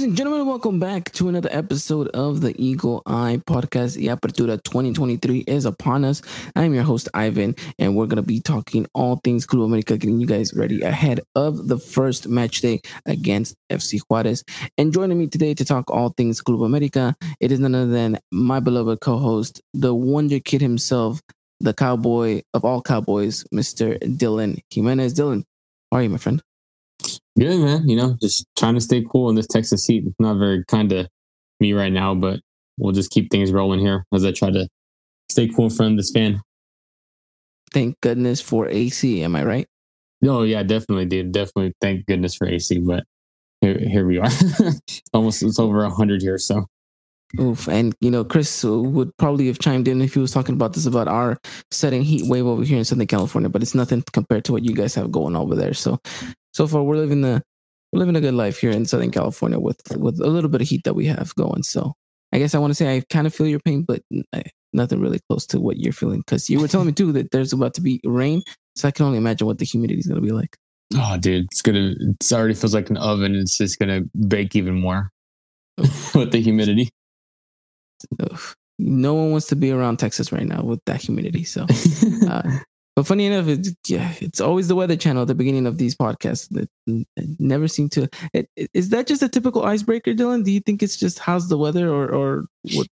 [0.00, 0.46] ladies and gentlemen.
[0.46, 3.96] Welcome back to another episode of the Eagle Eye Podcast.
[3.96, 6.22] The Apertura 2023 is upon us.
[6.56, 10.18] I'm your host, Ivan, and we're going to be talking all things Club America, getting
[10.18, 14.42] you guys ready ahead of the first match day against FC Juarez.
[14.78, 18.18] And joining me today to talk all things Club America, it is none other than
[18.32, 21.20] my beloved co host, the Wonder Kid himself,
[21.60, 23.98] the cowboy of all cowboys, Mr.
[23.98, 25.12] Dylan Jimenez.
[25.12, 25.44] Dylan,
[25.92, 26.42] how are you, my friend?
[27.38, 30.04] Good man, you know, just trying to stay cool in this Texas heat.
[30.06, 31.06] It's not very kind of
[31.60, 32.40] me right now, but
[32.78, 34.68] we'll just keep things rolling here as I try to
[35.30, 36.40] stay cool in front of this fan.
[37.72, 39.22] Thank goodness for AC.
[39.22, 39.66] Am I right?
[40.24, 41.32] Oh yeah, definitely, dude.
[41.32, 41.72] Definitely.
[41.80, 43.04] Thank goodness for AC, but
[43.60, 44.28] here, here we are.
[45.12, 46.66] Almost it's over a hundred here, so.
[47.38, 47.68] Oof.
[47.68, 50.86] And, you know, Chris would probably have chimed in if he was talking about this
[50.86, 51.38] about our
[51.70, 54.74] setting heat wave over here in Southern California, but it's nothing compared to what you
[54.74, 55.72] guys have going over there.
[55.72, 56.00] So,
[56.52, 57.42] so far we're living the,
[57.92, 60.68] we're living a good life here in Southern California with, with a little bit of
[60.68, 61.62] heat that we have going.
[61.62, 61.94] So
[62.32, 64.02] I guess I want to say I kind of feel your pain, but
[64.72, 66.22] nothing really close to what you're feeling.
[66.26, 68.42] Cause you were telling me too that there's about to be rain.
[68.76, 70.56] So I can only imagine what the humidity is going to be like.
[70.96, 71.94] Oh, dude, it's gonna.
[71.98, 73.36] It already feels like an oven.
[73.36, 75.10] It's just gonna bake even more
[76.14, 76.90] with the humidity.
[78.78, 81.44] No one wants to be around Texas right now with that humidity.
[81.44, 81.66] So,
[82.28, 82.58] uh,
[83.00, 85.96] but funny enough, it's, yeah, it's always the Weather Channel at the beginning of these
[85.96, 86.68] podcasts that
[87.38, 88.10] never seem to.
[88.34, 90.44] It, is that just a typical icebreaker, Dylan?
[90.44, 92.88] Do you think it's just how's the weather, or or what?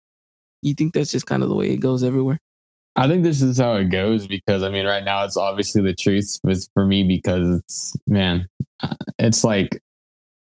[0.63, 2.39] You think that's just kind of the way it goes everywhere?
[2.97, 5.95] I think this is how it goes because I mean, right now it's obviously the
[5.95, 8.49] truth, but for me because it's man,
[8.83, 9.79] uh, it's like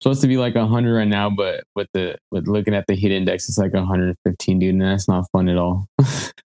[0.02, 3.12] supposed to be like 100 right now, but with the with looking at the heat
[3.12, 5.90] index, it's like 115, dude, and that's not fun at all.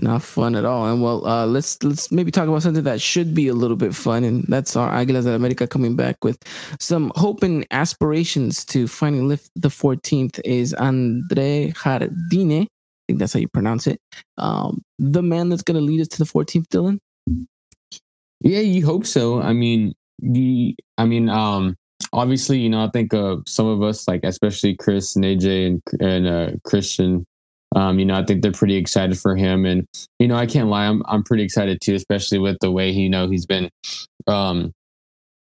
[0.00, 0.86] not fun at all.
[0.86, 3.94] And well, uh, let's let's maybe talk about something that should be a little bit
[3.94, 6.38] fun, and that's our Águilas de America coming back with
[6.78, 10.40] some hope and aspirations to finally lift the 14th.
[10.44, 12.62] Is Andre Jardine?
[12.62, 12.66] I
[13.06, 14.00] think that's how you pronounce it.
[14.36, 16.98] Um, the man that's going to lead us to the 14th, Dylan.
[18.40, 19.40] Yeah, you hope so.
[19.40, 21.76] I mean, the I mean, um,
[22.12, 25.82] obviously, you know, I think uh, some of us, like especially Chris and AJ and
[26.00, 27.26] and uh, Christian,
[27.76, 29.86] um, you know, I think they're pretty excited for him, and
[30.18, 33.02] you know, I can't lie, I'm I'm pretty excited too, especially with the way he,
[33.02, 33.70] you know he's been
[34.26, 34.72] um,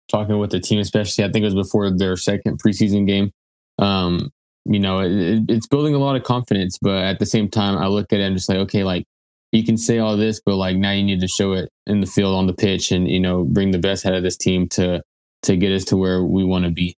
[0.08, 3.32] talking with the team, especially I think it was before their second preseason game.
[3.78, 4.30] Um,
[4.64, 7.88] you know, it, it's building a lot of confidence, but at the same time, I
[7.88, 9.04] look at it and just like, okay, like
[9.50, 12.06] you can say all this, but like now you need to show it in the
[12.06, 15.02] field on the pitch, and you know, bring the best out of this team to
[15.42, 16.94] to get us to where we want to be.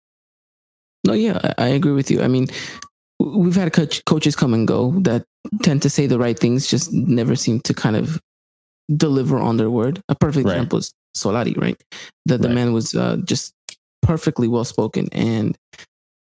[1.06, 2.22] No, yeah, I agree with you.
[2.22, 2.46] I mean,
[3.18, 5.24] we've had coach, coaches come and go that
[5.62, 8.20] tend to say the right things, just never seem to kind of
[8.94, 10.00] deliver on their word.
[10.08, 10.54] A perfect right.
[10.54, 11.80] example is Solari, right?
[12.26, 12.54] That the right.
[12.54, 13.54] man was uh, just
[14.02, 15.56] perfectly well spoken, and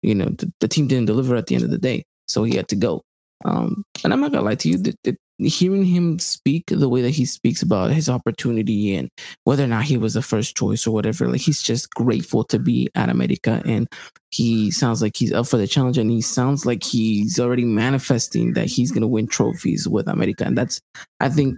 [0.01, 2.55] you know the, the, team didn't deliver at the end of the day, so he
[2.55, 3.01] had to go.
[3.45, 7.01] Um, and I'm not gonna lie to you, the, the, hearing him speak the way
[7.01, 9.09] that he speaks about his opportunity and
[9.45, 12.59] whether or not he was the first choice or whatever, like he's just grateful to
[12.59, 13.87] be at America and
[14.31, 18.53] he sounds like he's up for the challenge and he sounds like he's already manifesting
[18.53, 20.43] that he's to win trophies with America.
[20.45, 20.81] And that's,
[21.19, 21.57] I think,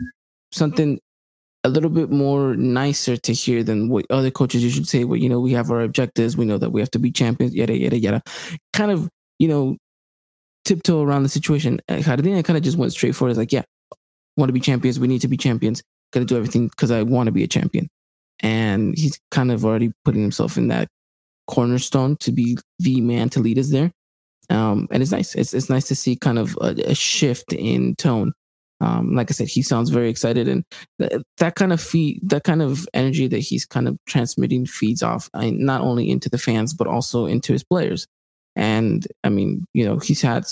[0.52, 1.00] something
[1.64, 5.04] a little bit more nicer to hear than what other coaches usually say.
[5.04, 6.36] Well, you know, we have our objectives.
[6.36, 8.22] We know that we have to be champions, yada, yada, yada.
[8.74, 9.78] Kind of, you know,
[10.66, 11.80] tiptoe around the situation.
[11.90, 13.32] Jardine kind of just went straight for it.
[13.32, 13.64] It's like, yeah,
[14.38, 15.00] want to be champions.
[15.00, 15.82] We need to be champions.
[16.12, 17.90] Got to do everything because I want to be a champion.
[18.42, 20.88] And he's kind of already putting himself in that
[21.48, 23.92] cornerstone to be the man to lead us there.
[24.50, 25.36] Um, and it's nice.
[25.36, 28.34] It's it's nice to see kind of a, a shift in tone.
[28.82, 30.66] Um, like I said, he sounds very excited, and
[31.00, 35.04] th- that kind of feed, that kind of energy that he's kind of transmitting feeds
[35.04, 38.08] off I mean, not only into the fans but also into his players.
[38.56, 40.46] And I mean, you know, he's had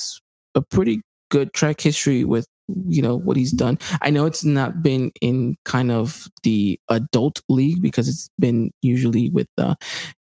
[0.56, 2.48] a pretty good track history with
[2.88, 3.80] you know what he's done.
[4.02, 9.30] I know it's not been in kind of the adult league because it's been usually
[9.30, 9.76] with uh,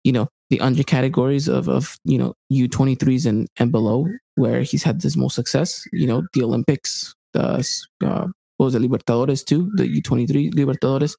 [0.05, 4.06] you know the under categories of of you know U twenty threes and and below
[4.37, 5.84] where he's had this most success.
[5.93, 7.67] You know the Olympics, the
[8.05, 8.28] uh,
[8.58, 11.17] was it Libertadores too, the U twenty three Libertadores.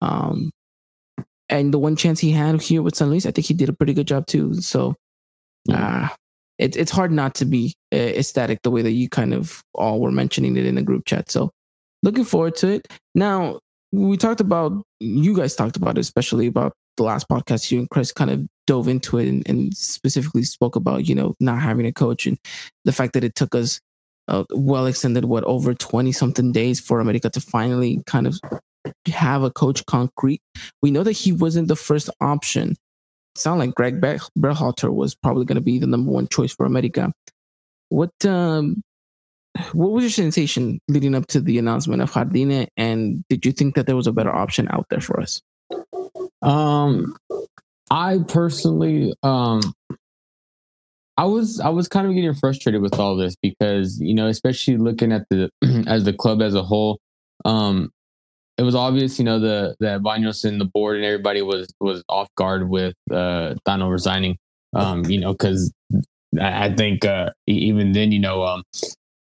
[0.00, 0.50] Um,
[1.48, 3.72] and the one chance he had here with San Luis, I think he did a
[3.72, 4.54] pretty good job too.
[4.54, 4.94] So,
[5.72, 6.08] uh,
[6.58, 10.00] it, it's hard not to be uh, ecstatic the way that you kind of all
[10.00, 11.30] were mentioning it in the group chat.
[11.30, 11.50] So
[12.02, 12.88] looking forward to it.
[13.14, 13.58] Now
[13.92, 17.70] we talked about you guys talked about it, especially about the last podcast.
[17.70, 21.34] You and Chris kind of dove into it and, and specifically spoke about you know
[21.40, 22.38] not having a coach and
[22.84, 23.80] the fact that it took us
[24.28, 28.38] uh, well extended what over 20 something days for America to finally kind of
[29.06, 30.40] have a coach concrete.
[30.82, 32.76] We know that he wasn't the first option.
[33.34, 36.66] It sounded like Greg Berhalter was probably going to be the number one choice for
[36.66, 37.12] America.
[37.88, 38.82] What um,
[39.72, 43.74] what was your sensation leading up to the announcement of Jardine, and did you think
[43.74, 45.40] that there was a better option out there for us?
[46.42, 47.16] Um,
[47.90, 49.60] I personally, um,
[51.16, 54.76] I was I was kind of getting frustrated with all this because you know, especially
[54.76, 55.50] looking at the
[55.86, 56.98] as the club as a whole,
[57.44, 57.90] um,
[58.56, 62.02] it was obvious, you know, the that Baños and the board and everybody was was
[62.08, 64.36] off guard with uh Tano resigning.
[64.74, 65.72] Um, you know, because
[66.40, 68.62] I, I think uh even then, you know, um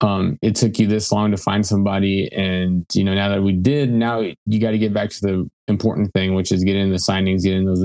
[0.01, 3.53] um it took you this long to find somebody and you know now that we
[3.53, 6.97] did now you got to get back to the important thing which is getting the
[6.97, 7.85] signings getting those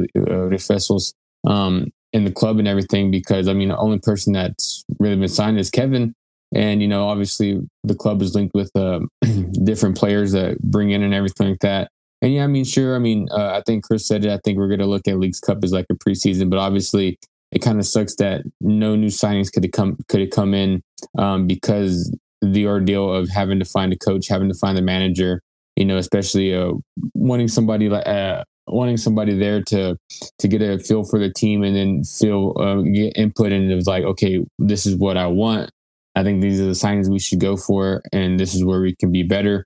[1.47, 5.15] uh, um in the club and everything because i mean the only person that's really
[5.15, 6.13] been signed is kevin
[6.53, 8.99] and you know obviously the club is linked with uh,
[9.63, 11.89] different players that bring in and everything like that
[12.21, 14.57] and yeah i mean sure i mean uh, i think chris said it i think
[14.57, 17.17] we're going to look at leagues cup as like a preseason but obviously
[17.51, 20.81] it kind of sucks that no new signings could have come could have come in
[21.17, 25.41] um, because the ordeal of having to find a coach, having to find a manager,
[25.75, 26.71] you know, especially uh,
[27.13, 29.97] wanting somebody like uh, wanting somebody there to
[30.39, 33.75] to get a feel for the team and then feel uh, get input and it
[33.75, 35.71] was like, okay, this is what I want.
[36.19, 38.93] I think these are the signs we should go for, and this is where we
[38.93, 39.65] can be better.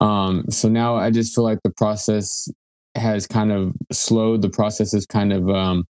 [0.00, 2.50] Um, so now I just feel like the process
[2.96, 4.42] has kind of slowed.
[4.42, 5.84] The process is kind of um,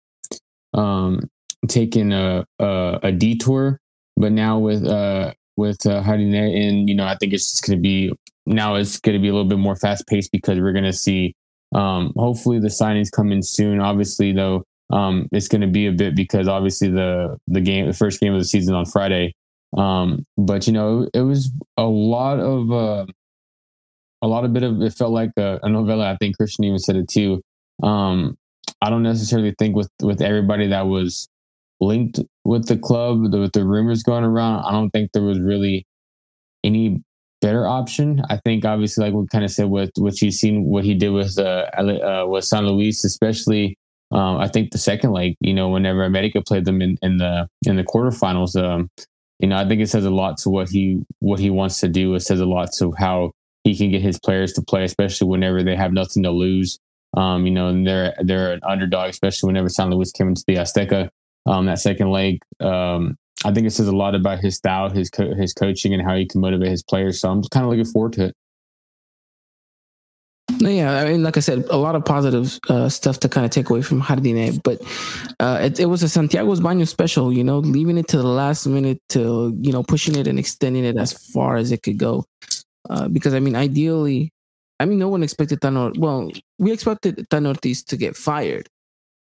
[0.73, 1.19] um,
[1.67, 3.79] taken a, a, a detour,
[4.17, 7.77] but now with uh, with uh, Jardine, and you know, I think it's just going
[7.77, 8.11] to be
[8.47, 10.94] now it's going to be a little bit more fast paced because we're going to
[10.94, 11.35] see.
[11.75, 13.79] Um, hopefully, the signings come in soon.
[13.79, 17.94] Obviously, though, um, it's going to be a bit because obviously the the game, the
[17.94, 19.35] first game of the season on Friday.
[19.77, 23.06] Um, but you know, it was a lot of uh,
[24.21, 26.12] a lot of bit of it felt like a, a novella.
[26.12, 27.42] I think Christian even said it too.
[27.83, 28.38] Um,
[28.81, 31.27] I don't necessarily think with with everybody that was
[31.80, 35.86] linked with the club, with the rumors going around, I don't think there was really
[36.63, 37.01] any
[37.42, 38.21] better option.
[38.30, 41.10] I think obviously, like we kind of said, with what you've seen, what he did
[41.10, 43.77] with uh, uh with San Luis, especially.
[44.12, 47.48] Um, I think the second leg, you know, whenever America played them in, in the
[47.68, 48.89] in the quarterfinals, um,
[49.39, 51.88] you know, I think it says a lot to what he what he wants to
[51.88, 52.13] do.
[52.13, 53.31] It says a lot to how
[53.63, 56.77] he can get his players to play, especially whenever they have nothing to lose.
[57.15, 60.56] Um, you know, and they're they're an underdog, especially whenever San Luis came into the
[60.56, 61.09] Azteca.
[61.45, 63.15] Um, that second leg, um,
[63.45, 66.15] I think it says a lot about his style, his co- his coaching, and how
[66.15, 67.19] he can motivate his players.
[67.19, 68.35] So I'm kind of looking forward to it.
[70.59, 73.51] Yeah, I mean, like I said, a lot of positive uh, stuff to kind of
[73.51, 74.81] take away from Jardine, but
[75.39, 78.67] uh, it, it, was a Santiago's Baños special, you know, leaving it to the last
[78.67, 82.25] minute to, you know, pushing it and extending it as far as it could go.
[82.89, 84.33] Uh, because, I mean, ideally,
[84.79, 85.97] I mean, no one expected Tano.
[85.97, 88.67] Well, we expected Tano Ortiz to get fired.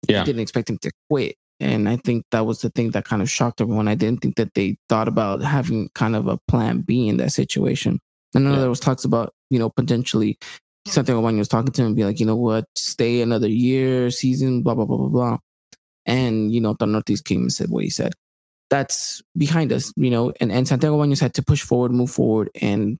[0.07, 0.21] Yeah.
[0.21, 1.35] We didn't expect him to quit.
[1.61, 3.87] And I think that was the thing that kind of shocked everyone.
[3.87, 7.31] I didn't think that they thought about having kind of a plan B in that
[7.31, 7.99] situation.
[8.35, 8.59] I know yeah.
[8.59, 10.37] there was talks about, you know, potentially
[10.89, 14.11] Santiago Baños was talking to him and be like, you know what, stay another year,
[14.11, 15.37] season, blah, blah, blah, blah, blah.
[16.05, 18.13] And, you know, Don Ortiz came and said what he said.
[18.69, 22.49] That's behind us, you know, and, and Santiago Baños had to push forward, move forward.
[22.61, 22.99] And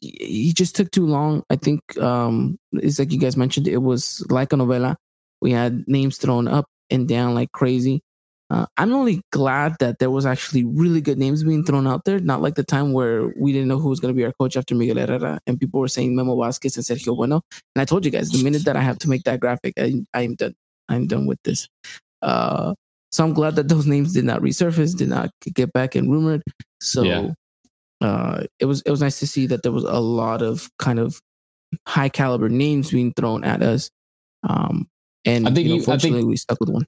[0.00, 1.42] he, he just took too long.
[1.50, 4.96] I think um, it's like you guys mentioned, it was like a novella.
[5.40, 8.02] We had names thrown up and down like crazy.
[8.52, 12.18] Uh, I'm only glad that there was actually really good names being thrown out there,
[12.18, 14.58] not like the time where we didn't know who was going to be our coach
[14.58, 17.40] after Miguel Herrera, and people were saying Memo Vasquez and Sergio Bueno.
[17.74, 20.04] And I told you guys, the minute that I have to make that graphic, I,
[20.12, 20.54] I'm done.
[20.90, 21.66] I'm done with this.
[22.20, 22.74] Uh,
[23.10, 26.42] so I'm glad that those names did not resurface, did not get back and rumored.
[26.82, 27.30] So yeah.
[28.02, 30.98] uh, it was it was nice to see that there was a lot of kind
[30.98, 31.18] of
[31.88, 33.88] high caliber names being thrown at us.
[34.46, 34.88] Um,
[35.24, 36.84] and I think you know, fortunately think, we stuck with one.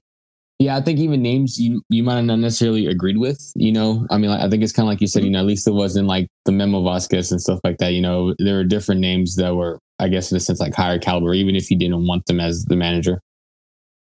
[0.59, 3.51] Yeah, I think even names you you might have not necessarily agreed with.
[3.55, 5.23] You know, I mean, I think it's kind of like you said.
[5.23, 7.91] You know, at least it wasn't like the Memo Vasquez and stuff like that.
[7.91, 10.97] You know, there were different names that were, I guess, in a sense, like higher
[10.97, 13.19] caliber, even if you didn't want them as the manager.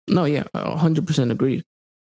[0.08, 1.64] No, yeah, hundred percent agreed.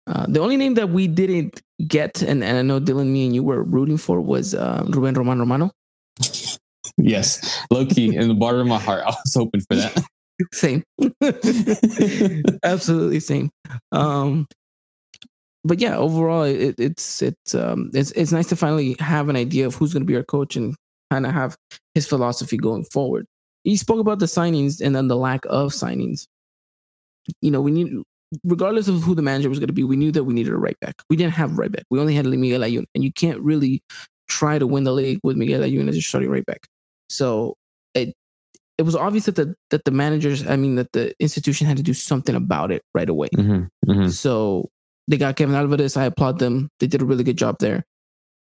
[0.07, 3.35] Uh, the only name that we didn't get, and, and I know Dylan, me and
[3.35, 5.71] you were rooting for, was uh, Ruben Omar Romano.
[6.97, 10.05] yes, Loki in the bottom of my heart, I was hoping for that.
[10.53, 10.83] Same
[12.65, 13.51] absolutely same
[13.93, 14.47] um
[15.65, 19.67] but yeah, overall, it, it's it's um it's it's nice to finally have an idea
[19.67, 20.75] of who's going to be our coach and
[21.11, 21.57] kind of have
[21.95, 23.27] his philosophy going forward.
[23.65, 26.27] He spoke about the signings and then the lack of signings.
[27.41, 27.93] You know, we need
[28.45, 30.57] regardless of who the manager was going to be, we knew that we needed a
[30.57, 30.97] right back.
[31.09, 31.85] We didn't have a right back.
[31.91, 33.83] We only had Miguel Layun, and you can't really
[34.29, 36.67] try to win the league with Miguel Layun as your starting right back.
[37.09, 37.55] So
[37.95, 38.15] it
[38.79, 41.83] it was obvious that the that the managers, I mean, that the institution had to
[41.83, 43.29] do something about it right away.
[43.37, 44.09] Mm-hmm, mm-hmm.
[44.09, 44.71] So
[45.09, 45.97] they got Kevin Alvarez.
[45.97, 46.69] I applaud them.
[46.81, 47.85] They did a really good job there.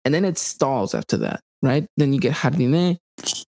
[0.04, 1.86] And then it stalls after that, right?
[1.98, 2.98] Then you get Jardine,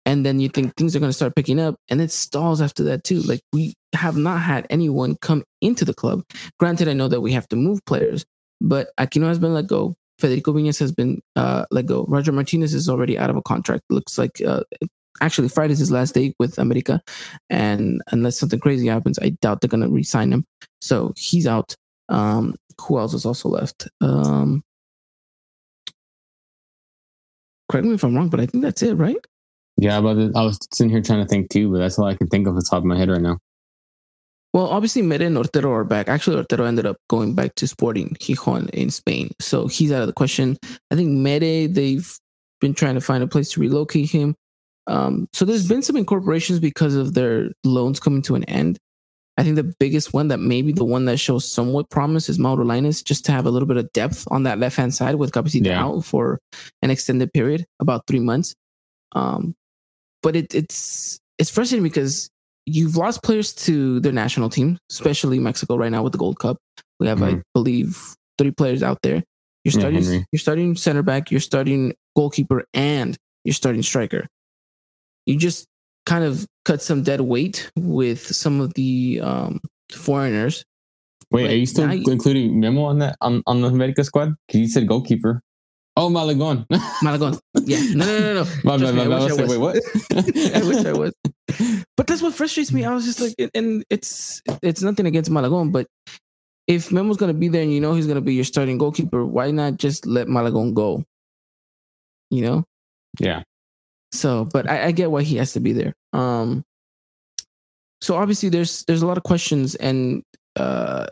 [0.06, 2.84] and then you think things are going to start picking up, and it stalls after
[2.84, 3.22] that too.
[3.22, 6.24] Like we have not had anyone come into the club.
[6.60, 8.26] Granted, I know that we have to move players,
[8.62, 9.96] but Aquino has been let go.
[10.20, 12.06] Federico Viñas has been uh, let go.
[12.08, 13.84] Roger Martinez is already out of a contract.
[13.90, 14.64] Looks like uh,
[15.22, 17.02] actually Friday's his last day with America,
[17.50, 20.46] and unless something crazy happens, I doubt they're gonna re-sign him.
[20.82, 21.76] So he's out.
[22.10, 23.88] Um, who else is also left?
[24.02, 24.64] Um,
[27.70, 29.18] correct me if I'm wrong, but I think that's it, right?
[29.78, 32.28] Yeah, but I was sitting here trying to think too, but that's all I can
[32.28, 33.38] think of off the top of my head right now.
[34.54, 36.08] Well, obviously, Mere and Ortero are back.
[36.08, 40.08] Actually, Ortero ended up going back to Sporting Gijon in Spain, so he's out of
[40.08, 40.58] the question.
[40.90, 42.12] I think Mere, they've
[42.60, 44.36] been trying to find a place to relocate him.
[44.88, 48.80] Um, so there's been some incorporations because of their loans coming to an end.
[49.38, 52.66] I think the biggest one that maybe the one that shows somewhat promise is Mauro
[52.66, 55.32] Lainez, just to have a little bit of depth on that left hand side with
[55.32, 55.84] Cabecita yeah.
[55.84, 56.40] out for
[56.82, 58.56] an extended period, about three months.
[59.12, 59.56] Um,
[60.24, 62.32] but it, it's it's frustrating because
[62.66, 66.58] you've lost players to their national team, especially Mexico right now with the Gold Cup.
[67.00, 67.38] We have, mm-hmm.
[67.38, 69.24] I believe, three players out there.
[69.64, 74.28] You're starting, yeah, you're starting center back, you're starting goalkeeper, and you're starting striker.
[75.28, 75.68] You just
[76.06, 79.60] kind of cut some dead weight with some of the um,
[79.92, 80.64] foreigners.
[81.30, 84.34] Wait, but are you still you, including Memo on that on, on the America squad?
[84.48, 85.42] Because you said goalkeeper.
[85.98, 86.66] Oh, Malagon.
[87.04, 87.38] Malagon.
[87.66, 87.82] Yeah.
[87.94, 88.46] No, no, no, no.
[88.64, 89.14] my bad, my bad.
[89.14, 89.50] I, I, was.
[89.50, 89.76] wait, what?
[90.56, 91.14] I wish I was.
[91.98, 92.86] But that's what frustrates me.
[92.86, 95.88] I was just like, and it's it's nothing against Malagon, but
[96.68, 99.50] if Memo's gonna be there and you know he's gonna be your starting goalkeeper, why
[99.50, 101.04] not just let Malagon go?
[102.30, 102.64] You know?
[103.20, 103.42] Yeah.
[104.12, 105.94] So, but I, I get why he has to be there.
[106.14, 106.64] Um,
[108.02, 110.24] so obviously there's there's a lot of questions, and
[110.56, 111.08] uh,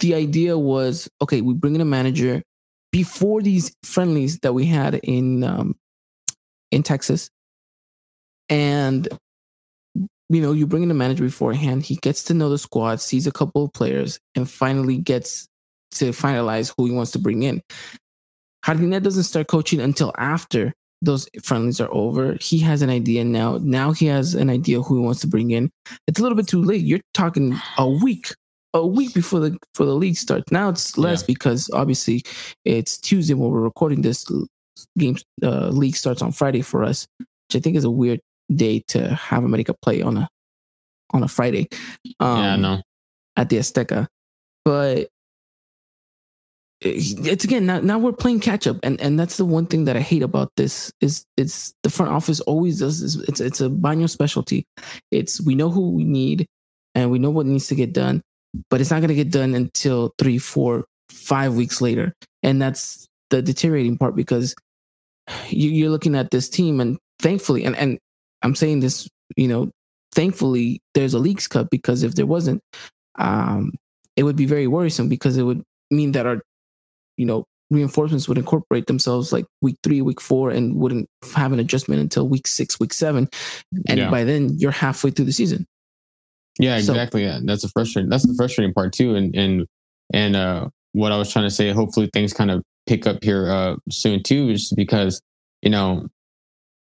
[0.00, 2.42] the idea was okay, we bring in a manager
[2.90, 5.76] before these friendlies that we had in um,
[6.70, 7.28] in Texas,
[8.48, 9.08] and
[10.28, 11.84] you know you bring in a manager beforehand.
[11.84, 15.48] He gets to know the squad, sees a couple of players, and finally gets
[15.92, 17.60] to finalize who he wants to bring in.
[18.64, 20.72] Jardine doesn't start coaching until after
[21.02, 22.36] those friendlies are over.
[22.40, 23.58] He has an idea now.
[23.60, 25.70] Now he has an idea who he wants to bring in.
[26.06, 26.82] It's a little bit too late.
[26.82, 28.34] You're talking a week,
[28.72, 30.50] a week before the for the league starts.
[30.52, 31.26] Now it's less yeah.
[31.26, 32.22] because obviously
[32.64, 34.24] it's Tuesday when we're recording this.
[34.98, 38.20] Game uh, league starts on Friday for us, which I think is a weird
[38.54, 40.28] day to have America play on a
[41.12, 41.68] on a Friday.
[42.20, 42.82] Um, yeah, no.
[43.36, 44.06] At the Azteca,
[44.64, 45.08] but
[46.84, 48.78] it's again now, now we're playing catch up.
[48.82, 52.12] And and that's the one thing that i hate about this is it's the front
[52.12, 53.16] office always does this.
[53.28, 54.66] It's it's a baño specialty.
[55.10, 56.46] It's we know who we need
[56.94, 58.22] and we know what needs to get done
[58.68, 62.12] but it's not going to get done until three four five weeks later.
[62.42, 64.54] And that's the deteriorating part because
[65.48, 67.98] you, you're looking at this team and thankfully and and
[68.42, 69.70] i'm saying this you know
[70.12, 72.60] thankfully there's a leagues cup because if there wasn't
[73.18, 73.72] um
[74.16, 76.42] it would be very worrisome because it would mean that our
[77.16, 81.58] you know, reinforcements would incorporate themselves like week three, week four, and wouldn't have an
[81.58, 83.28] adjustment until week six, week seven.
[83.88, 84.10] And yeah.
[84.10, 85.66] by then you're halfway through the season.
[86.58, 87.22] Yeah, exactly.
[87.22, 87.40] So, yeah.
[87.42, 89.14] That's the frustrating that's the frustrating part too.
[89.14, 89.66] And and
[90.12, 93.50] and uh what I was trying to say, hopefully things kind of pick up here
[93.50, 95.20] uh soon too, just because,
[95.62, 96.06] you know,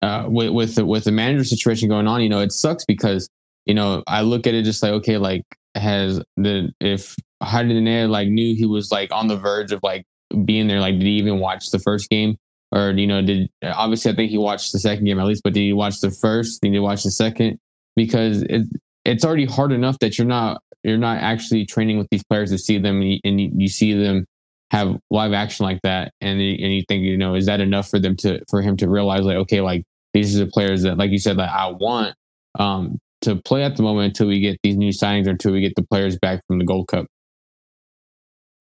[0.03, 3.29] uh with with the with the manager situation going on, you know, it sucks because,
[3.67, 5.45] you know, I look at it just like, okay, like
[5.77, 10.05] has the if Jardine like knew he was like on the verge of like
[10.45, 10.81] being there?
[10.81, 12.37] Like, did he even watch the first game?
[12.73, 15.53] Or, you know, did obviously I think he watched the second game at least, but
[15.53, 16.63] did he watch the first?
[16.63, 17.59] Did he watch the second?
[17.97, 18.63] Because it,
[19.05, 22.59] it's already hard enough that you're not you're not actually training with these players to
[22.59, 24.25] see them and you, and you, see them
[24.71, 27.99] have live action like that and and you think you know is that enough for
[27.99, 29.85] them to for him to realize like okay like
[30.15, 32.15] these are the players that like you said that I want
[32.59, 35.61] um to play at the moment until we get these new signings or until we
[35.61, 37.07] get the players back from the Gold Cup.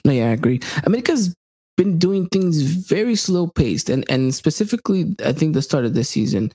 [0.03, 0.59] No, yeah, I agree.
[0.85, 1.33] America's
[1.79, 6.09] been doing things very slow paced, and and specifically, I think the start of this
[6.09, 6.51] season,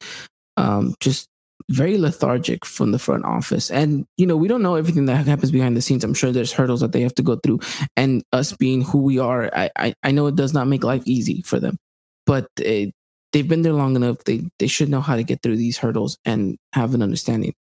[0.59, 1.29] um, just
[1.71, 3.71] very lethargic from the front office.
[3.71, 6.05] And, you know, we don't know everything that happens behind the scenes.
[6.05, 7.61] I'm sure there's hurdles that they have to go through.
[7.97, 11.03] And us being who we are, I, I, I know it does not make life
[11.07, 11.79] easy for them,
[12.27, 12.93] but it,
[13.33, 14.25] they've been there long enough.
[14.25, 17.55] They, they should know how to get through these hurdles and have an understanding.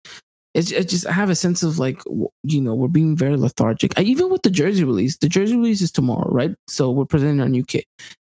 [0.54, 2.02] It's, it's just, I have a sense of like,
[2.42, 3.98] you know, we're being very lethargic.
[3.98, 6.54] I, even with the jersey release, the jersey release is tomorrow, right?
[6.68, 7.86] So we're presenting our new kit.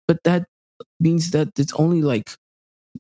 [0.07, 0.45] But that
[0.99, 2.31] means that it's only like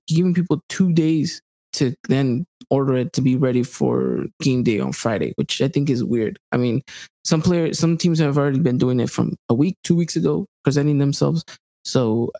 [0.06, 1.42] giving people two days
[1.74, 5.90] to then order it to be ready for game day on Friday, which I think
[5.90, 6.38] is weird.
[6.52, 6.82] I mean,
[7.24, 10.46] some players, some teams have already been doing it from a week, two weeks ago,
[10.64, 11.44] presenting themselves.
[11.84, 12.30] So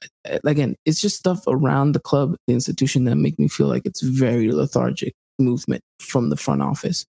[0.45, 4.01] again, it's just stuff around the club, the institution that make me feel like it's
[4.01, 7.05] very lethargic movement from the front office.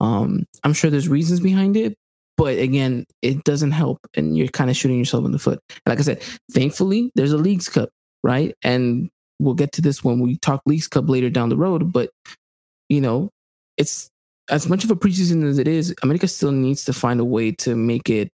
[0.00, 1.96] Um, I'm sure there's reasons behind it,
[2.36, 5.60] but again, it doesn't help, and you're kind of shooting yourself in the foot.
[5.86, 7.90] Like I said, thankfully, there's a leagues cup,
[8.22, 8.54] right?
[8.62, 11.92] And we'll get to this when we talk Leagues Cup later down the road.
[11.92, 12.10] But
[12.88, 13.30] you know,
[13.76, 14.10] it's
[14.50, 15.94] as much of a preseason as it is.
[16.02, 18.30] America still needs to find a way to make it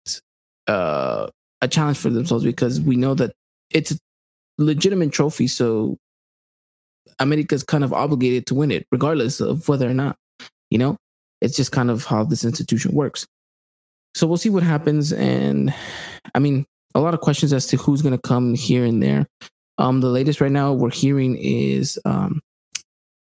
[0.67, 1.27] uh,
[1.61, 3.33] a challenge for themselves because we know that
[3.71, 3.97] it's a
[4.57, 5.47] legitimate trophy.
[5.47, 5.97] So
[7.19, 10.17] America's kind of obligated to win it, regardless of whether or not.
[10.69, 10.97] You know,
[11.41, 13.27] it's just kind of how this institution works.
[14.15, 15.13] So we'll see what happens.
[15.13, 15.73] And
[16.33, 19.27] I mean, a lot of questions as to who's going to come here and there.
[19.77, 22.41] Um, the latest right now we're hearing is um,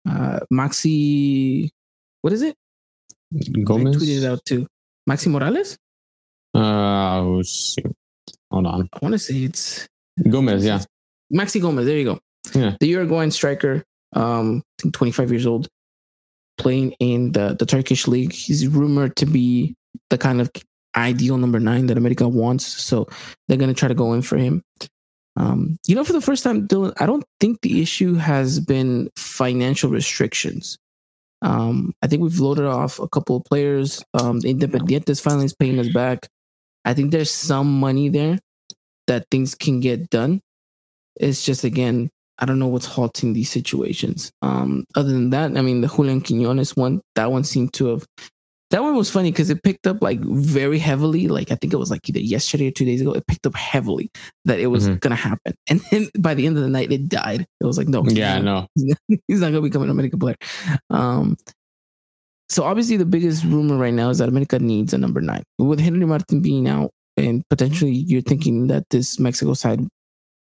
[0.08, 1.70] uh, Maxi.
[2.20, 2.56] What is it?
[3.64, 3.96] Gomez.
[3.96, 4.66] I tweeted it out too.
[5.08, 5.78] Maxi Morales.
[6.54, 7.22] Uh,
[8.50, 8.88] hold on.
[8.92, 9.88] I want to say it's
[10.28, 10.64] Gomez.
[10.64, 10.80] Yeah,
[11.32, 11.86] Maxi Gomez.
[11.86, 12.20] There you go.
[12.54, 13.84] Yeah, the Uruguayan striker.
[14.14, 15.68] Um, I think 25 years old,
[16.58, 18.32] playing in the the Turkish league.
[18.32, 19.74] He's rumored to be
[20.10, 20.50] the kind of
[20.96, 22.66] ideal number nine that America wants.
[22.66, 23.08] So
[23.48, 24.62] they're gonna try to go in for him.
[25.36, 29.08] Um, you know, for the first time, Dylan, I don't think the issue has been
[29.16, 30.76] financial restrictions.
[31.40, 34.04] Um, I think we've loaded off a couple of players.
[34.14, 36.28] Um, Independientes finally is paying us back.
[36.84, 38.38] I think there's some money there
[39.06, 40.40] that things can get done.
[41.16, 44.32] It's just again, I don't know what's halting these situations.
[44.42, 48.06] Um, other than that, I mean, the Julian Quinones one, that one seemed to have
[48.72, 51.28] that one was funny because it picked up like very heavily.
[51.28, 53.12] Like I think it was like either yesterday or two days ago.
[53.12, 54.10] It picked up heavily
[54.46, 54.96] that it was mm-hmm.
[54.96, 57.46] gonna happen, and then by the end of the night, it died.
[57.60, 58.66] It was like no, yeah, no,
[59.28, 60.36] he's not gonna become an American player.
[60.88, 61.36] Um,
[62.48, 65.78] so obviously the biggest rumor right now is that America needs a number nine with
[65.78, 69.86] Henry Martin being out, and potentially you're thinking that this Mexico side,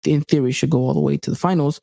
[0.05, 1.79] in theory, should go all the way to the finals.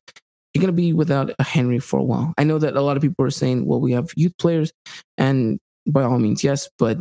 [0.55, 2.33] You're gonna be without a Henry for a while.
[2.39, 4.73] I know that a lot of people are saying, well, we have youth players,
[5.19, 6.99] and by all means, yes, but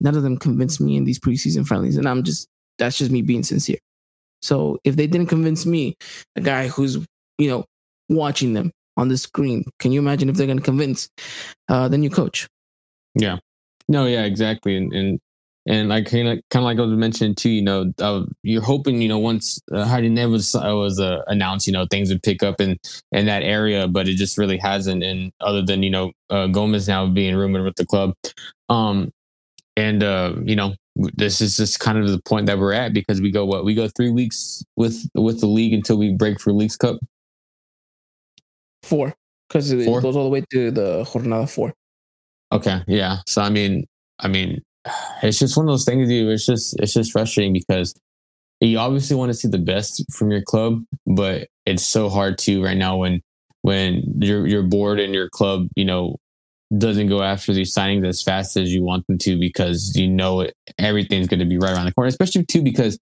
[0.00, 1.96] none of them convinced me in these preseason friendlies.
[1.96, 3.78] And I'm just, that's just me being sincere.
[4.42, 5.96] So if they didn't convince me,
[6.36, 6.96] a guy who's,
[7.38, 7.64] you know,
[8.08, 11.08] watching them on the screen, can you imagine if they're going to convince
[11.68, 12.46] uh, the new coach?
[13.14, 13.38] Yeah.
[13.88, 14.76] No, yeah, exactly.
[14.76, 15.18] And, and
[15.70, 18.60] and like kind of kind of like I was mentioning too, you know, uh, you're
[18.60, 22.42] hoping you know once uh, Jardine uh, was uh, announced, you know, things would pick
[22.42, 22.76] up in
[23.12, 25.04] in that area, but it just really hasn't.
[25.04, 28.14] And other than you know uh, Gomez now being rumored with the club,
[28.68, 29.12] um,
[29.76, 33.20] and uh, you know this is just kind of the point that we're at because
[33.20, 36.52] we go what we go three weeks with with the league until we break for
[36.52, 36.98] Leagues Cup.
[38.82, 39.14] Four,
[39.48, 41.72] because it goes all the way to the jornada four.
[42.50, 43.18] Okay, yeah.
[43.28, 43.86] So I mean,
[44.18, 44.64] I mean,
[45.22, 46.28] it's just one of those things, dude.
[46.28, 47.94] It's just it's just frustrating because
[48.60, 52.62] you obviously want to see the best from your club, but it's so hard to
[52.62, 53.20] right now when
[53.62, 56.16] when your your board and your club, you know,
[56.76, 60.40] doesn't go after these signings as fast as you want them to because you know
[60.40, 62.08] it, everything's going to be right around the corner.
[62.08, 62.98] Especially too because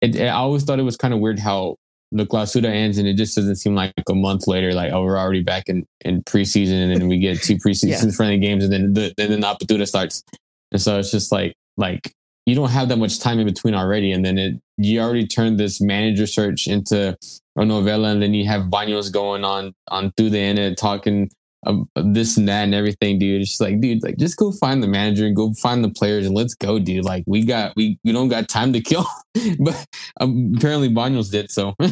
[0.00, 1.76] it, I always thought it was kind of weird how
[2.10, 5.18] the Clausura ends and it just doesn't seem like a month later, like oh we're
[5.18, 8.10] already back in, in preseason and then we get two preseason yeah.
[8.12, 10.22] friendly games and then the then the Apertura starts.
[10.72, 12.12] And so it's just like like
[12.46, 15.58] you don't have that much time in between already, and then it you already turned
[15.58, 17.16] this manager search into
[17.56, 21.30] a novella, and then you have Baños going on on through the internet talking
[21.66, 23.42] of this and that and everything, dude.
[23.42, 26.26] It's just like, dude, like just go find the manager and go find the players
[26.26, 27.04] and let's go, dude.
[27.04, 29.06] Like we got we we don't got time to kill,
[29.58, 29.86] but
[30.20, 31.74] um, apparently Baños did so.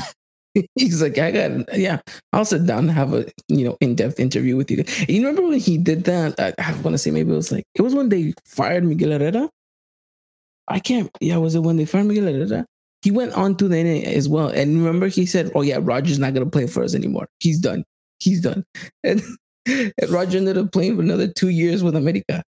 [0.75, 2.01] He's like, I got, yeah,
[2.33, 4.85] I'll sit down and have a, you know, in depth interview with you.
[5.09, 6.39] You remember when he did that?
[6.39, 9.19] I, I want to say maybe it was like, it was when they fired Miguel
[9.19, 9.49] Herrera.
[10.69, 12.67] I can't, yeah, was it when they fired Miguel Herrera?
[13.03, 14.49] He went on to the NA as well.
[14.49, 17.29] And remember, he said, oh, yeah, Roger's not going to play for us anymore.
[17.39, 17.85] He's done.
[18.19, 18.65] He's done.
[19.05, 19.23] And,
[19.69, 22.43] and Roger ended up playing for another two years with America.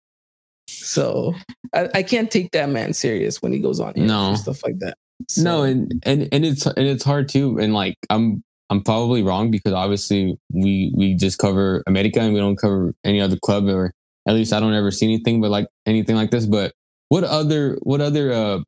[0.67, 1.33] So
[1.73, 4.35] I, I can't take that man serious when he goes on no.
[4.35, 4.97] stuff like that.
[5.27, 5.43] So.
[5.43, 7.57] No, and, and and it's and it's hard too.
[7.59, 12.39] And like I'm I'm probably wrong because obviously we we just cover America and we
[12.39, 13.93] don't cover any other club or
[14.27, 16.45] at least I don't ever see anything but like anything like this.
[16.45, 16.73] But
[17.09, 18.59] what other what other uh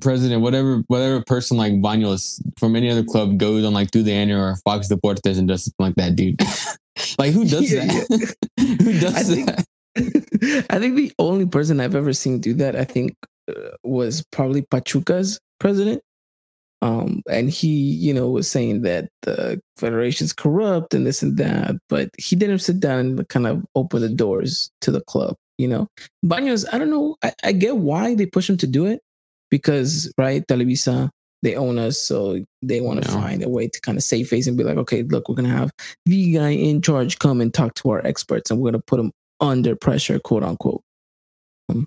[0.00, 4.12] president, whatever whatever person like Baños from any other club goes on like through the
[4.12, 6.40] annual or Fox Deportes and does something like that, dude.
[7.18, 8.34] like who does yeah, that?
[8.56, 8.64] Yeah.
[8.84, 10.66] who does I think, that?
[10.70, 13.14] I think the only person I've ever seen do that, I think,
[13.48, 16.02] uh, was probably Pachuca's president.
[16.82, 21.76] Um, and he, you know, was saying that the federation's corrupt and this and that,
[21.88, 25.36] but he didn't sit down and kind of open the doors to the club.
[25.58, 25.86] You know,
[26.26, 27.14] Baños, I don't know.
[27.22, 29.00] I, I get why they push him to do it
[29.48, 31.08] because, right, Televisa,
[31.42, 34.48] they own us, so they want to find a way to kind of save face
[34.48, 35.70] and be like, okay, look, we're gonna have
[36.06, 39.12] the guy in charge come and talk to our experts, and we're gonna put him
[39.40, 40.82] under pressure, quote unquote.
[41.68, 41.86] Um,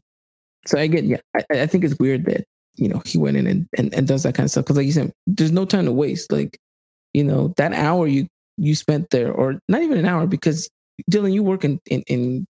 [0.65, 2.45] so I get, yeah, I, I, think it's weird that
[2.77, 4.85] you know he went in and, and, and does that kind of stuff because, like
[4.85, 6.31] you said, there's no time to waste.
[6.31, 6.57] Like,
[7.13, 10.69] you know, that hour you you spent there, or not even an hour, because
[11.09, 12.45] Dylan, you work in in in,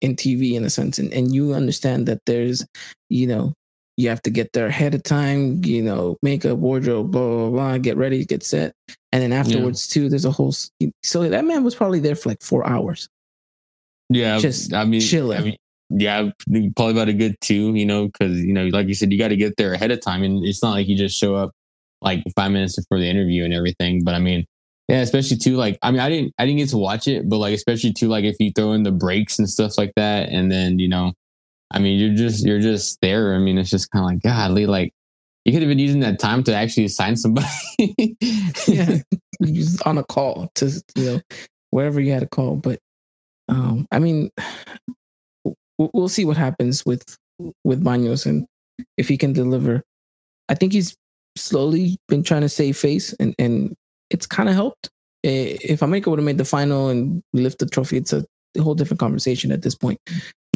[0.00, 2.66] in TV in a sense, and, and you understand that there's,
[3.08, 3.54] you know,
[3.96, 7.78] you have to get there ahead of time, you know, makeup, wardrobe, blah blah blah,
[7.78, 8.72] get ready, get set,
[9.12, 10.02] and then afterwards yeah.
[10.02, 10.54] too, there's a whole.
[11.02, 13.08] So that man was probably there for like four hours.
[14.10, 15.38] Yeah, just I mean, chilling.
[15.38, 15.56] I mean,
[15.90, 16.30] yeah,
[16.76, 17.74] probably about a good two.
[17.74, 20.00] You know, because you know, like you said, you got to get there ahead of
[20.00, 21.50] time, and it's not like you just show up
[22.00, 24.04] like five minutes before the interview and everything.
[24.04, 24.44] But I mean,
[24.88, 27.38] yeah, especially too like I mean, I didn't I didn't get to watch it, but
[27.38, 30.50] like especially too like if you throw in the breaks and stuff like that, and
[30.50, 31.12] then you know,
[31.70, 33.34] I mean, you're just you're just there.
[33.34, 34.92] I mean, it's just kind of like godly, like
[35.44, 37.48] you could have been using that time to actually sign somebody.
[38.66, 38.98] yeah,
[39.86, 41.20] on a call to you know
[41.70, 42.78] wherever you had a call, but
[43.48, 44.30] um, I mean,
[45.78, 47.16] we'll see what happens with
[47.64, 48.46] with Baños and
[48.96, 49.82] if he can deliver.
[50.48, 50.96] I think he's
[51.36, 53.74] slowly been trying to save face, and and
[54.10, 54.88] it's kind of helped.
[55.22, 58.24] If America would have made the final and we lift the trophy, it's a
[58.58, 59.98] whole different conversation at this point.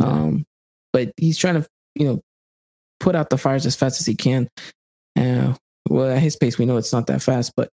[0.01, 0.45] Um,
[0.93, 2.21] but he's trying to, you know,
[3.01, 4.49] put out the fires as fast as he can.
[5.19, 5.55] Uh,
[5.89, 7.69] well, at his pace, we know it's not that fast, but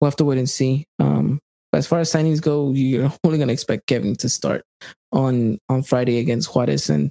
[0.00, 0.84] we'll have to wait and see.
[0.98, 1.40] Um,
[1.72, 4.62] but as far as signings go, you're only going to expect Kevin to start
[5.12, 7.10] on on Friday against Juarez, and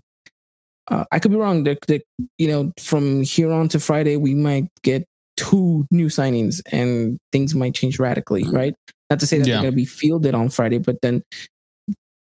[0.89, 1.63] uh, I could be wrong.
[1.63, 2.03] That,
[2.37, 5.05] you know, from here on to Friday, we might get
[5.37, 8.43] two new signings, and things might change radically.
[8.43, 8.55] Mm-hmm.
[8.55, 8.75] Right?
[9.09, 9.55] Not to say that yeah.
[9.55, 11.23] they're going to be fielded on Friday, but then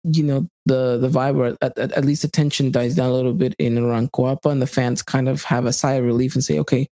[0.05, 3.14] you know the the vibe or at, at, at, least the tension dies down a
[3.14, 6.35] little bit in around Coapa and the fans kind of have a sigh of relief
[6.35, 6.88] and say okay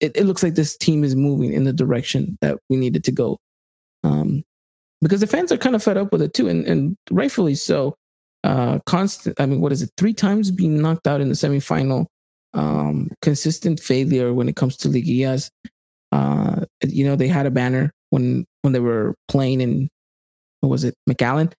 [0.00, 3.12] it, it looks like this team is moving in the direction that we needed to
[3.12, 3.38] go
[4.04, 4.44] um,
[5.00, 7.94] because the fans are kind of fed up with it too, and, and rightfully so.
[8.44, 9.90] Uh, constant, I mean, what is it?
[9.96, 12.06] Three times being knocked out in the semifinal.
[12.54, 15.50] Um, consistent failure when it comes to liguillas.
[16.12, 19.88] Uh, you know, they had a banner when when they were playing in
[20.60, 21.52] what was it, McAllen,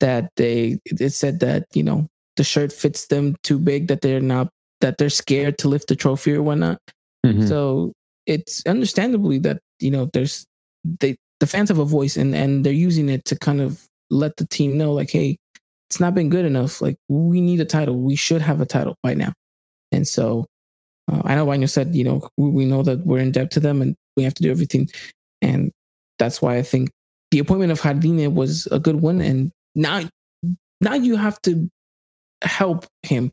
[0.00, 4.20] that they it said that you know the shirt fits them too big that they're
[4.20, 4.48] not
[4.80, 6.78] that they're scared to lift the trophy or whatnot.
[7.24, 7.46] Mm-hmm.
[7.46, 7.92] So
[8.26, 10.44] it's understandably that you know there's
[11.00, 14.36] they the fans have a voice and and they're using it to kind of let
[14.36, 15.36] the team know like hey
[15.90, 16.80] it's not been good enough.
[16.80, 17.96] Like we need a title.
[17.98, 19.32] We should have a title by now.
[19.90, 20.46] And so
[21.10, 23.60] uh, i know Baños said you know we, we know that we're in debt to
[23.60, 24.88] them and we have to do everything.
[25.42, 25.72] And
[26.20, 26.90] that's why i think
[27.32, 29.20] the appointment of Jardine was a good one.
[29.20, 30.02] And now
[30.80, 31.68] now you have to
[32.44, 33.32] help him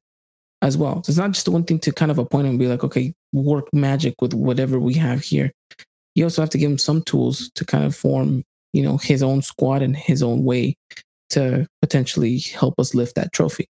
[0.63, 1.03] as well.
[1.03, 3.13] So it's not just one thing to kind of appoint him and be like, okay,
[3.33, 5.51] work magic with whatever we have here
[6.15, 8.43] you also have to give him some tools to kind of form,
[8.73, 10.75] you know, his own squad and his own way
[11.31, 13.65] to potentially help us lift that trophy.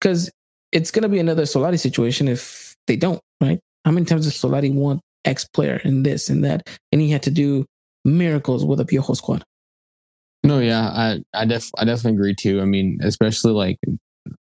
[0.00, 0.30] Because
[0.72, 3.60] it's going to be another Solari situation if they don't, right?
[3.84, 6.68] How many times does Solari want X player and this and that?
[6.92, 7.64] And he had to do
[8.04, 9.44] miracles with a Piojo squad.
[10.42, 12.60] No, yeah, I I def I definitely agree too.
[12.60, 13.78] I mean, especially like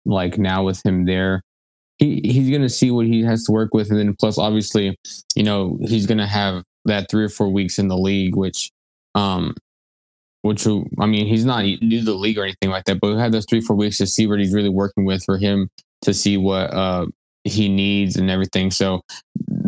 [0.05, 1.41] like now with him there,
[1.97, 4.97] he he's gonna see what he has to work with, and then plus obviously,
[5.35, 8.71] you know, he's gonna have that three or four weeks in the league, which,
[9.15, 9.55] um,
[10.41, 13.19] which I mean, he's not new to the league or anything like that, but we
[13.19, 15.69] had those three four weeks to see what he's really working with for him
[16.01, 17.05] to see what uh,
[17.43, 18.71] he needs and everything.
[18.71, 19.01] So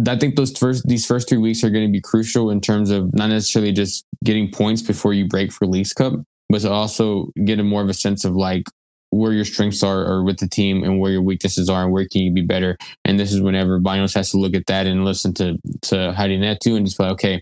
[0.07, 2.91] I think those first these first three weeks are going to be crucial in terms
[2.91, 6.13] of not necessarily just getting points before you break for Leagues Cup,
[6.49, 8.63] but to also get a more of a sense of like
[9.11, 12.07] where your strengths are or with the team and where your weaknesses are and where
[12.07, 12.77] can you be better.
[13.05, 16.41] And this is whenever Baños has to look at that and listen to to Jardine
[16.41, 17.41] that too and just like, okay,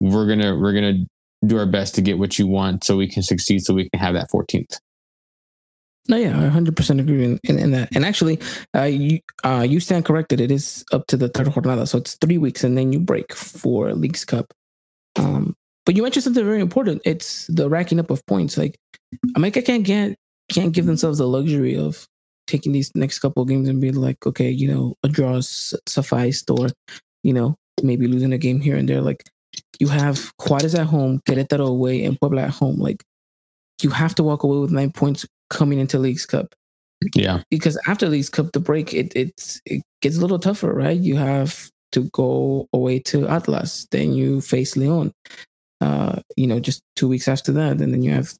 [0.00, 1.04] we're gonna we're gonna
[1.46, 4.00] do our best to get what you want so we can succeed so we can
[4.00, 4.78] have that 14th.
[6.08, 7.94] No, yeah, I 100% agree in, in, in, that.
[7.94, 8.40] And actually,
[8.74, 10.40] uh, you uh, you stand corrected.
[10.40, 13.32] It is up to the third jornada, so it's three weeks, and then you break
[13.34, 14.52] for Leagues Cup.
[15.16, 15.54] Um,
[15.86, 17.02] but you mentioned something very important.
[17.04, 18.56] It's the racking up of points.
[18.58, 18.76] Like
[19.36, 20.16] America can't get
[20.50, 22.06] can't give themselves the luxury of
[22.46, 26.50] taking these next couple of games and being like, okay, you know, a draw sufficed,
[26.50, 26.68] or
[27.22, 29.00] you know, maybe losing a game here and there.
[29.00, 29.24] Like
[29.78, 32.78] you have Juarez at home, Querétaro away, and Puebla at home.
[32.78, 33.02] Like
[33.82, 36.54] you have to walk away with nine points coming into Leagues Cup.
[37.14, 40.98] Yeah, because after Leagues Cup, the break it it's it gets a little tougher, right?
[40.98, 45.12] You have to go away to Atlas, then you face Leon.
[45.80, 48.34] Uh, you know, just two weeks after that, and then you have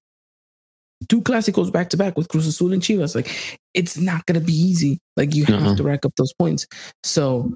[1.08, 3.14] two clásicos back to back with Cruz Azul and Chivas.
[3.14, 4.98] Like, it's not gonna be easy.
[5.16, 5.76] Like, you have uh-huh.
[5.76, 6.66] to rack up those points.
[7.04, 7.54] So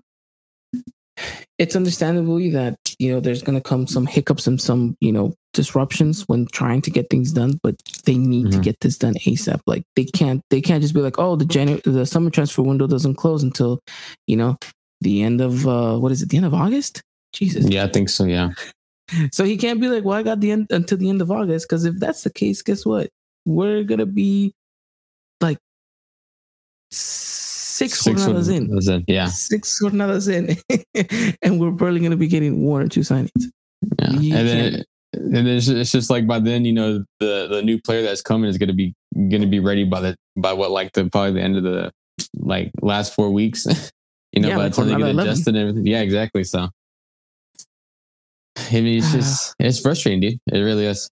[1.59, 5.35] it's understandably that you know there's going to come some hiccups and some you know
[5.53, 8.59] disruptions when trying to get things done but they need mm-hmm.
[8.59, 11.45] to get this done asap like they can't they can't just be like oh the
[11.45, 13.81] January the summer transfer window doesn't close until
[14.27, 14.57] you know
[15.01, 17.03] the end of uh what is it the end of august
[17.33, 18.51] jesus yeah i think so yeah
[19.33, 21.69] so he can't be like well i got the end until the end of august
[21.69, 23.09] because if that's the case guess what
[23.45, 24.55] we're gonna be
[25.41, 25.59] like
[27.75, 28.93] six, six jornadas in.
[28.93, 29.05] in.
[29.09, 29.27] Yeah.
[29.27, 31.37] Six jornadas in.
[31.43, 33.31] and we're barely going to be getting one or two signings.
[33.99, 34.11] Yeah.
[34.11, 37.63] You and then, and then it's, it's just like by then, you know, the, the
[37.63, 40.53] new player that's coming is going to be, going to be ready by the, by
[40.53, 41.93] what, like the, probably the end of the,
[42.37, 43.67] like last four weeks,
[44.33, 45.87] you know, yeah, by the time they get adjusted and everything.
[45.87, 46.45] Yeah, exactly.
[46.45, 46.69] So,
[48.57, 50.39] I mean, it's just, it's frustrating, dude.
[50.53, 51.11] It really is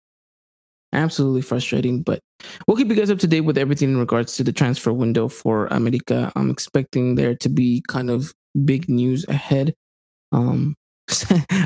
[0.93, 2.03] absolutely frustrating.
[2.03, 2.21] But
[2.67, 5.29] we'll keep you guys up to date with everything in regards to the transfer window
[5.29, 6.33] for America.
[6.37, 8.33] I'm expecting there to be kind of
[8.65, 9.75] big news ahead.
[10.33, 10.75] Um,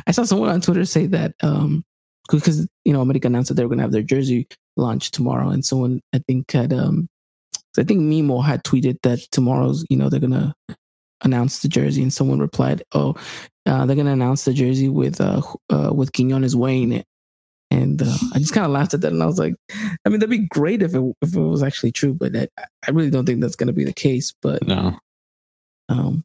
[0.07, 1.85] I saw someone on Twitter say that um,
[2.31, 5.49] because you know America announced that they were going to have their jersey launch tomorrow,
[5.49, 7.09] and someone I think had um,
[7.79, 10.55] I think Mimo had tweeted that tomorrow's you know they're gonna
[11.23, 13.15] announce the jersey, and someone replied, "Oh,
[13.67, 17.07] uh, they're gonna announce the jersey with uh, uh with Quiñones wearing it."
[17.77, 20.21] And uh, I just kind of laughed at that, and I was like, I mean,
[20.21, 22.49] that'd be great if it if it was actually true, but I,
[22.87, 24.33] I really don't think that's going to be the case.
[24.41, 24.99] But no,
[25.91, 26.25] um,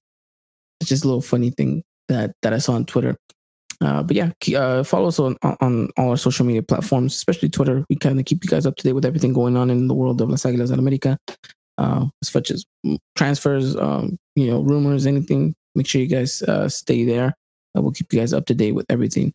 [0.80, 3.18] it's just a little funny thing that that I saw on Twitter.
[3.82, 7.84] Uh, but yeah, uh, follow us on, on all our social media platforms, especially Twitter.
[7.90, 9.96] We kind of keep you guys up to date with everything going on in the
[9.96, 11.18] world of Las Águilas del América,
[11.80, 12.64] uh, such as
[13.18, 15.56] transfers, um, you know, rumors, anything.
[15.76, 17.34] Make sure you guys uh, stay there.
[17.76, 19.34] Uh, we'll keep you guys up to date with everything.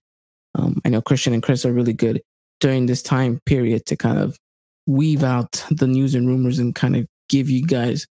[0.56, 2.22] Um, I know Christian and Chris are really good
[2.60, 4.38] during this time period to kind of
[4.86, 8.06] weave out the news and rumors and kind of give you guys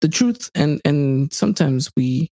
[0.00, 0.50] the truth.
[0.54, 2.28] And and sometimes we,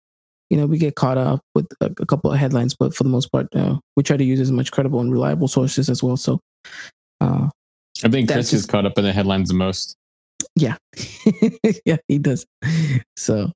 [0.51, 3.11] you know, we get caught up with a, a couple of headlines, but for the
[3.11, 6.17] most part, uh, we try to use as much credible and reliable sources as well.
[6.17, 6.41] So,
[7.21, 7.49] uh,
[8.05, 9.97] I think Chris just, is caught up in the headlines the most.
[10.55, 10.77] Yeah,
[11.85, 12.47] yeah, he does.
[13.17, 13.53] So,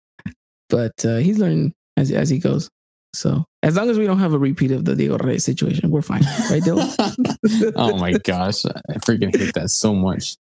[0.69, 2.69] but uh, he's learning as as he goes.
[3.15, 6.03] So as long as we don't have a repeat of the Diego Reyes situation, we're
[6.03, 7.73] fine, right, Dylan?
[7.77, 10.37] oh my gosh, I freaking hate that so much.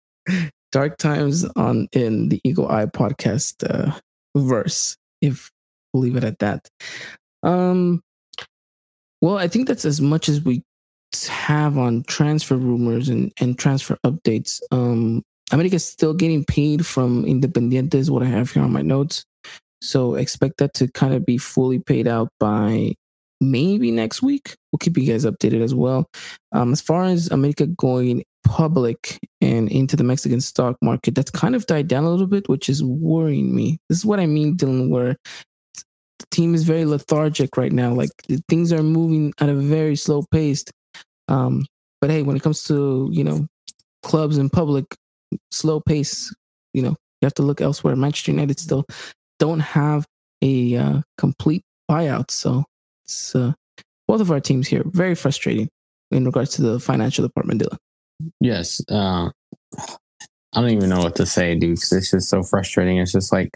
[0.71, 3.97] Dark times on in the Eagle Eye podcast uh,
[4.35, 5.51] verse, if
[5.93, 6.67] we'll leave it at that.
[7.43, 8.01] Um,
[9.21, 10.63] well, I think that's as much as we
[11.27, 14.59] have on transfer rumors and, and transfer updates.
[14.71, 19.23] Um, America's still getting paid from Independiente, is what I have here on my notes.
[19.81, 22.93] So expect that to kind of be fully paid out by
[23.41, 24.55] maybe next week.
[24.71, 26.09] We'll keep you guys updated as well.
[26.51, 31.55] Um, as far as America going public and into the Mexican stock market, that's kind
[31.55, 33.77] of died down a little bit, which is worrying me.
[33.89, 35.17] This is what I mean, Dylan, where
[36.19, 37.93] the team is very lethargic right now.
[37.93, 38.09] Like
[38.49, 40.63] things are moving at a very slow pace.
[41.27, 41.65] Um,
[42.01, 43.47] but hey, when it comes to, you know,
[44.03, 44.85] clubs and public,
[45.51, 46.33] slow pace,
[46.73, 47.95] you know, you have to look elsewhere.
[47.95, 48.85] Manchester United still
[49.39, 50.05] don't have
[50.41, 52.31] a uh, complete buyout.
[52.31, 52.65] So
[53.03, 53.53] it's uh,
[54.07, 55.69] both of our teams here very frustrating
[56.11, 57.77] in regards to the financial department, Dylan.
[58.39, 58.81] Yes.
[58.89, 59.29] Uh,
[59.77, 61.79] I don't even know what to say, dude.
[61.79, 62.97] Cause it's just so frustrating.
[62.97, 63.49] It's just like,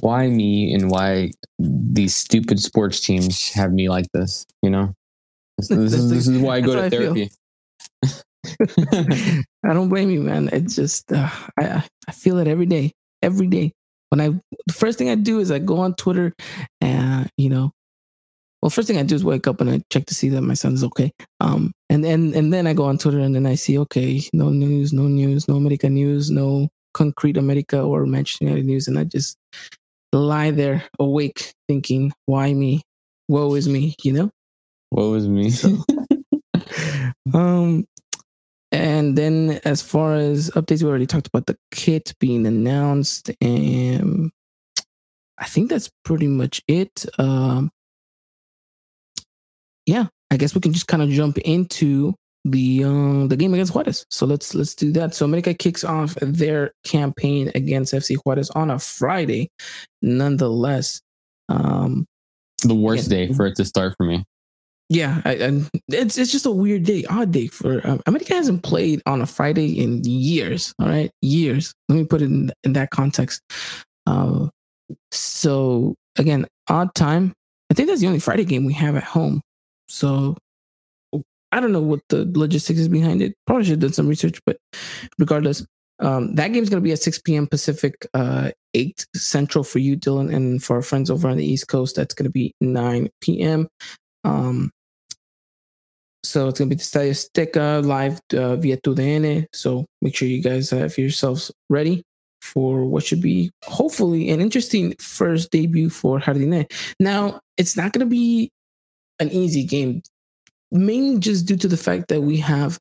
[0.00, 4.46] why me and why these stupid sports teams have me like this?
[4.62, 4.94] You know,
[5.58, 7.30] this, this, is, this is why I go to therapy.
[9.62, 10.48] I don't blame you, man.
[10.52, 13.72] It's just uh, I I feel it every day, every day
[14.10, 14.28] when I
[14.66, 16.34] the first thing I do is I go on Twitter
[16.80, 17.72] and you know
[18.60, 20.54] well first thing I do is wake up and I check to see that my
[20.54, 21.12] son's okay.
[21.40, 24.50] Um and then and then I go on Twitter and then I see okay, no
[24.50, 29.04] news, no news, no America news, no concrete America or Manchester United news and I
[29.04, 29.36] just
[30.12, 32.82] lie there awake thinking, why me?
[33.28, 34.30] Woe is me, you know?
[34.90, 35.50] Woe is me.
[35.50, 35.76] So,
[37.34, 37.86] um
[38.72, 43.30] and then as far as updates, we already talked about the kit being announced.
[43.40, 44.30] And
[45.38, 47.04] I think that's pretty much it.
[47.18, 47.70] Um,
[49.86, 53.74] yeah, I guess we can just kind of jump into the um, the game against
[53.74, 54.06] Juarez.
[54.08, 55.14] So let's let's do that.
[55.14, 59.50] So America kicks off their campaign against FC Juarez on a Friday.
[60.00, 61.00] Nonetheless,
[61.48, 62.06] um,
[62.62, 64.24] the worst yeah, day for it to start for me.
[64.90, 68.64] Yeah, I, I, it's it's just a weird day, odd day for um, America hasn't
[68.64, 70.74] played on a Friday in years.
[70.80, 71.72] All right, years.
[71.88, 73.40] Let me put it in, in that context.
[74.08, 74.48] Uh,
[75.12, 77.32] so again, odd time.
[77.70, 79.42] I think that's the only Friday game we have at home.
[79.86, 80.36] So
[81.52, 83.34] I don't know what the logistics is behind it.
[83.46, 84.56] Probably should have done some research, but
[85.20, 85.64] regardless,
[86.00, 87.46] um, that is going to be at 6 p.m.
[87.46, 91.68] Pacific, uh, 8 Central for you, Dylan, and for our friends over on the East
[91.68, 93.68] Coast, that's going to be 9 p.m.
[94.24, 94.70] Um,
[96.22, 99.46] so it's going to be the Azteca live uh, via TUDN.
[99.52, 102.02] So make sure you guys have yourselves ready
[102.42, 106.66] for what should be hopefully an interesting first debut for Jardine.
[106.98, 108.50] Now, it's not going to be
[109.18, 110.02] an easy game,
[110.70, 112.78] mainly just due to the fact that we have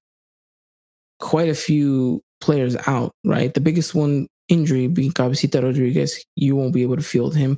[1.19, 3.53] quite a few players out, right?
[3.53, 6.23] The biggest one injury being Cabecita Rodriguez.
[6.35, 7.57] You won't be able to field him.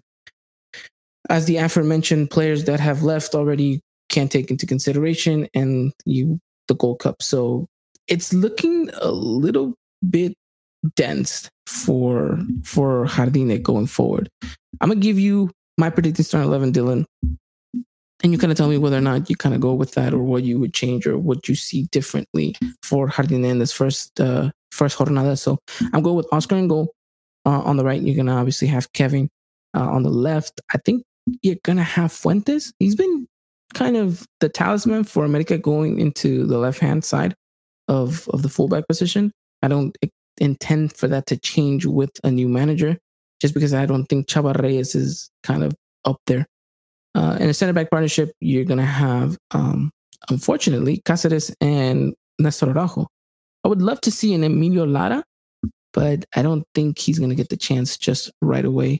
[1.29, 3.79] As the aforementioned players that have left already
[4.11, 7.23] can't take into consideration, and you the Gold Cup.
[7.23, 7.67] So
[8.07, 9.73] it's looking a little
[10.07, 10.33] bit
[10.95, 14.29] dense for for Jardine going forward.
[14.79, 17.05] I'm gonna give you my predicted starting eleven, Dylan,
[18.23, 20.13] and you kind of tell me whether or not you kind of go with that,
[20.13, 24.19] or what you would change, or what you see differently for Jardine in this first
[24.19, 25.37] uh, first jornada.
[25.37, 25.57] So
[25.93, 26.93] I'm going with Oscar and goal
[27.45, 28.01] uh, on the right.
[28.01, 29.29] You're gonna obviously have Kevin
[29.73, 30.61] uh, on the left.
[30.73, 31.03] I think
[31.41, 32.73] you're gonna have Fuentes.
[32.79, 33.27] He's been
[33.73, 37.33] kind of the talisman for America going into the left hand side
[37.87, 39.31] of of the fullback position.
[39.61, 39.95] I don't
[40.39, 42.97] intend for that to change with a new manager,
[43.39, 46.45] just because I don't think Chava Reyes is kind of up there.
[47.13, 49.91] Uh, in a center back partnership, you're gonna have, um,
[50.29, 53.07] unfortunately, Cáceres and Nestor Araujo.
[53.63, 55.23] I would love to see an Emilio Lara,
[55.93, 58.99] but I don't think he's gonna get the chance just right away.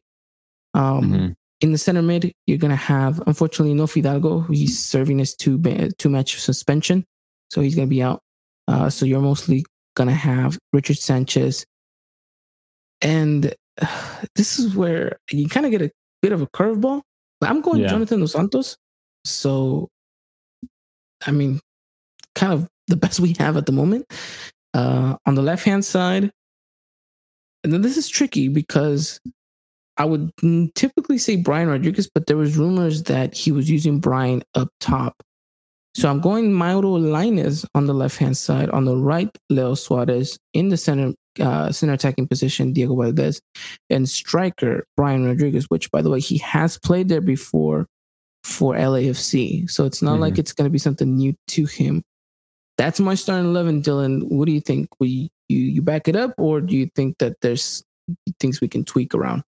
[0.73, 1.31] Um, mm-hmm.
[1.62, 4.41] In the center mid, you're gonna have, unfortunately, no Fidalgo.
[4.41, 5.62] He's serving his two
[5.97, 7.06] two match suspension,
[7.50, 8.21] so he's gonna be out.
[8.67, 9.63] Uh, so you're mostly
[9.95, 11.65] gonna have Richard Sanchez,
[13.02, 17.02] and uh, this is where you kind of get a bit of a curveball.
[17.43, 17.88] I'm going yeah.
[17.88, 18.78] Jonathan Dos Santos.
[19.26, 19.88] So,
[21.26, 21.60] I mean,
[22.36, 24.06] kind of the best we have at the moment.
[24.74, 26.32] Uh, on the left hand side,
[27.63, 29.19] and then this is tricky because
[29.97, 30.32] I would
[30.75, 35.21] typically say Brian Rodriguez, but there was rumors that he was using Brian up top.
[35.93, 38.69] So I'm going Mauro Lainez on the left hand side.
[38.69, 40.39] On the right, Leo Suarez.
[40.54, 43.41] In the center, uh, center attacking position, Diego Valdez.
[43.89, 47.88] And striker, Brian Rodriguez, which, by the way, he has played there before
[48.43, 49.69] for LAFC.
[49.69, 50.21] So it's not mm-hmm.
[50.21, 52.04] like it's going to be something new to him.
[52.77, 54.23] That's my starting 11, Dylan.
[54.32, 54.88] What do you think?
[54.99, 57.84] We you, you back it up, or do you think that there's
[58.39, 59.43] things we can tweak around?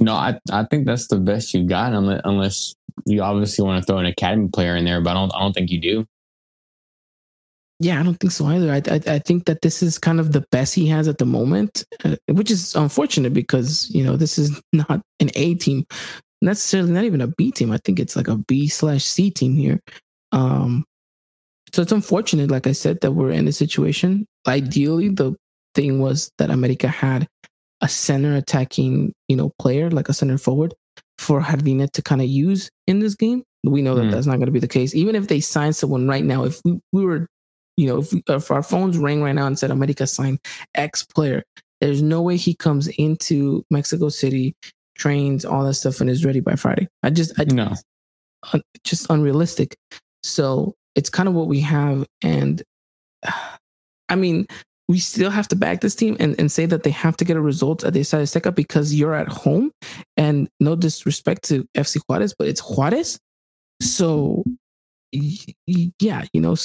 [0.00, 2.74] No, I I think that's the best you got, unless unless
[3.06, 5.52] you obviously want to throw an academy player in there, but I don't I don't
[5.52, 6.06] think you do.
[7.80, 8.70] Yeah, I don't think so either.
[8.70, 11.26] I, I, I think that this is kind of the best he has at the
[11.26, 15.84] moment, uh, which is unfortunate because you know this is not an A team,
[16.40, 17.72] necessarily not even a B team.
[17.72, 19.80] I think it's like a B slash C team here.
[20.30, 20.84] Um,
[21.74, 24.26] so it's unfortunate, like I said, that we're in this situation.
[24.46, 25.34] Ideally, the
[25.74, 27.26] thing was that America had
[27.82, 30.72] a center attacking, you know, player like a center forward
[31.18, 33.42] for Jardine to kind of use in this game.
[33.64, 34.10] We know that mm.
[34.10, 34.94] that's not going to be the case.
[34.94, 37.26] Even if they sign someone right now, if we, we were,
[37.76, 40.38] you know, if, if our phones rang right now and said America signed
[40.74, 41.42] X player,
[41.80, 44.54] there's no way he comes into Mexico City,
[44.96, 46.88] trains, all that stuff, and is ready by Friday.
[47.02, 47.74] I just, I no,
[48.84, 49.76] just unrealistic.
[50.22, 52.62] So it's kind of what we have, and
[54.08, 54.46] I mean,
[54.88, 57.36] we still have to back this team and, and say that they have to get
[57.36, 59.70] a result at the Estadio Azteca because you're at home.
[60.16, 63.18] And no disrespect to FC Juarez, but it's Juarez.
[63.80, 64.44] So,
[65.12, 66.56] yeah, you know,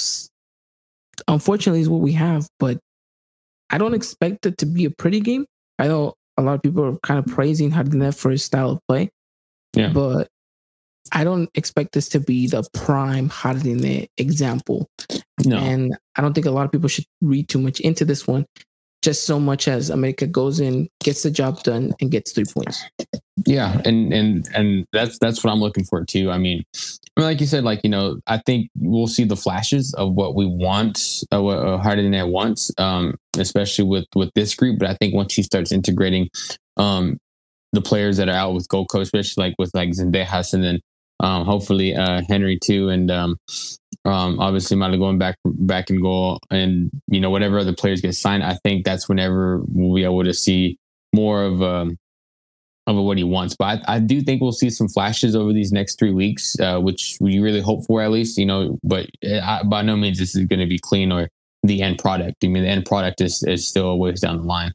[1.26, 2.48] unfortunately, is what we have.
[2.58, 2.78] But
[3.70, 5.46] I don't expect it to be a pretty game.
[5.78, 8.80] I know a lot of people are kind of praising Jardine for his style of
[8.88, 9.10] play.
[9.74, 9.90] Yeah.
[9.92, 10.28] But
[11.12, 14.88] I don't expect this to be the prime Jardine example.
[15.44, 15.58] No.
[15.58, 18.46] And I don't think a lot of people should read too much into this one,
[19.02, 22.84] just so much as America goes in, gets the job done, and gets three points.
[23.46, 26.30] Yeah, and and and that's that's what I'm looking for too.
[26.30, 26.64] I mean,
[27.16, 30.46] like you said, like you know, I think we'll see the flashes of what we
[30.46, 31.00] want,
[31.32, 34.80] uh, what uh, Jardine wants, um, especially with with this group.
[34.80, 36.28] But I think once he starts integrating
[36.76, 37.18] um,
[37.72, 40.80] the players that are out with Gold Cup, especially like with like Zendejas and then
[41.20, 43.36] um, hopefully uh, Henry too, and um,
[44.04, 48.42] um, obviously going back back in goal, and you know whatever other players get signed,
[48.42, 50.78] I think that's whenever we'll be able to see
[51.14, 51.98] more of um,
[52.86, 53.54] of what he wants.
[53.56, 56.78] But I, I, do think we'll see some flashes over these next three weeks, uh,
[56.80, 58.38] which we really hope for at least.
[58.38, 61.28] You know, but uh, I, by no means this is going to be clean or
[61.62, 62.36] the end product.
[62.42, 64.72] I mean, the end product is is still a ways down the line.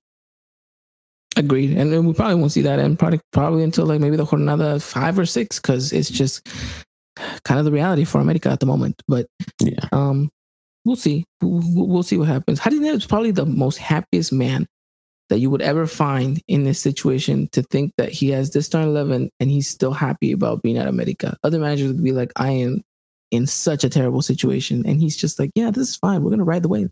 [1.36, 4.80] Agreed, and we probably won't see that end product probably until like maybe the jornada
[4.80, 6.48] five or six because it's just
[7.44, 9.02] kind of the reality for America at the moment.
[9.08, 9.28] But
[9.60, 10.30] yeah, um,
[10.86, 11.26] we'll see.
[11.42, 12.60] We'll, we'll see what happens.
[12.60, 14.68] How do you know it's probably the most happiest man
[15.30, 18.90] that you would ever find in this situation to think that he has this starting
[18.90, 21.38] eleven and he's still happy about being at America.
[21.44, 22.82] Other managers would be like, I am
[23.32, 26.24] in such a terrible situation, and he's just like, yeah, this is fine.
[26.24, 26.90] We're gonna ride the wave.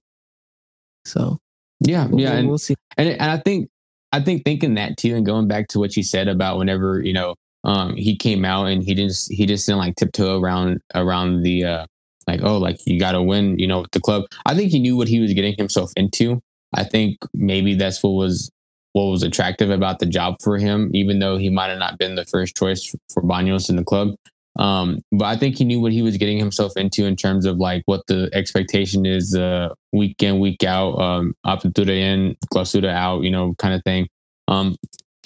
[1.06, 1.38] So
[1.82, 2.76] yeah, we'll, yeah, and we'll see.
[2.98, 3.70] And and I think
[4.12, 7.14] I think thinking that too, and going back to what you said about whenever you
[7.14, 11.44] know um, he came out and he didn't he just didn't like tiptoe around around
[11.44, 11.86] the uh,
[12.28, 14.24] like oh like you got to win you know the club.
[14.46, 16.42] I think he knew what he was getting himself into.
[16.74, 18.50] I think maybe that's what was
[18.94, 22.16] what was attractive about the job for him, even though he might have not been
[22.16, 24.16] the first choice for Banos in the club.
[24.60, 27.58] Um, but I think he knew what he was getting himself into in terms of
[27.58, 33.24] like what the expectation is uh, week in, week out, um, apertura in, clausura out,
[33.24, 34.10] you know, kind of thing.
[34.50, 34.76] Um,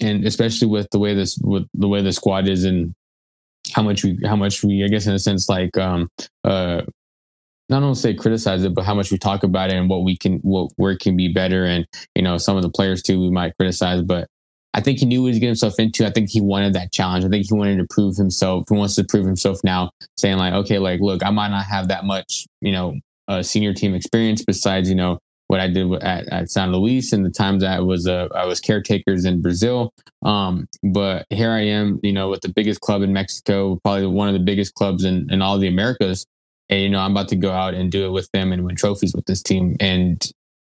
[0.02, 2.94] and especially with the way this with the way the squad is and
[3.74, 6.08] how much we how much we I guess in a sense like um
[6.44, 6.82] uh
[7.68, 10.16] not only say criticize it, but how much we talk about it and what we
[10.16, 13.32] can what where can be better and you know some of the players too we
[13.32, 14.28] might criticize, but
[14.74, 16.06] I think he knew what he was getting himself into.
[16.06, 17.24] I think he wanted that challenge.
[17.24, 18.66] I think he wanted to prove himself.
[18.70, 21.88] He wants to prove himself now, saying like, okay, like look, I might not have
[21.88, 25.18] that much, you know, uh, senior team experience besides you know
[25.48, 28.60] what I did at, at San Luis and the times I was uh, I was
[28.60, 29.94] caretakers in Brazil.
[30.24, 34.28] Um, but here I am, you know, with the biggest club in Mexico, probably one
[34.28, 36.26] of the biggest clubs in, in all the Americas.
[36.70, 38.76] And you know, I'm about to go out and do it with them and win
[38.76, 39.76] trophies with this team.
[39.80, 40.20] And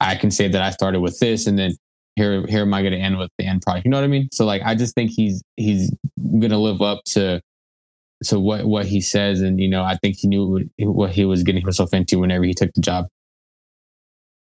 [0.01, 1.73] I can say that I started with this, and then
[2.16, 3.87] here here am I going to end with the end product.
[3.87, 4.29] You know what I mean?
[4.33, 7.41] So like, I just think he's he's going to live up to
[8.25, 11.43] to what what he says, and you know, I think he knew what he was
[11.43, 13.07] getting himself into whenever he took the job.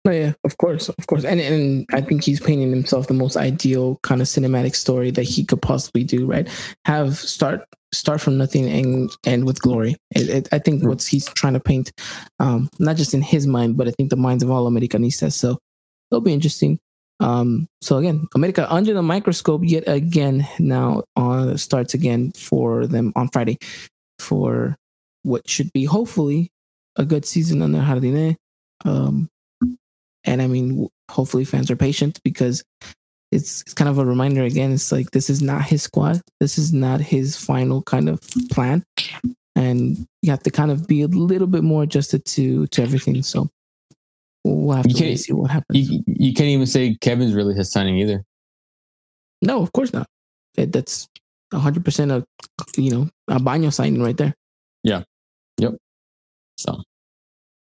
[0.04, 3.36] Oh yeah, of course, of course, and and I think he's painting himself the most
[3.36, 6.26] ideal kind of cinematic story that he could possibly do.
[6.26, 6.48] Right,
[6.84, 9.96] have start start from nothing and end with glory.
[10.10, 11.92] It, it, I think what he's trying to paint,
[12.40, 15.34] um, not just in his mind, but I think the minds of all Americanistas.
[15.34, 15.58] So
[16.10, 16.80] it'll be interesting.
[17.20, 23.12] Um, so again, America under the microscope yet again now on starts again for them
[23.14, 23.58] on Friday
[24.18, 24.74] for
[25.22, 26.50] what should be hopefully
[26.96, 28.36] a good season under Jardine.
[28.84, 29.28] Um,
[30.24, 32.62] and I mean, hopefully fans are patient because
[33.30, 34.72] it's, it's kind of a reminder again.
[34.72, 36.20] It's like this is not his squad.
[36.40, 38.20] This is not his final kind of
[38.50, 38.84] plan,
[39.56, 43.22] and you have to kind of be a little bit more adjusted to to everything.
[43.22, 43.48] So
[44.44, 45.90] we'll have to see what happens.
[45.90, 48.24] You, you can't even say Kevin's really his signing either.
[49.40, 50.06] No, of course not.
[50.56, 51.08] It, that's
[51.52, 52.24] hundred percent of
[52.76, 54.34] you know a Baño signing right there.
[54.82, 55.02] Yeah.
[55.58, 55.76] Yep.
[56.58, 56.82] So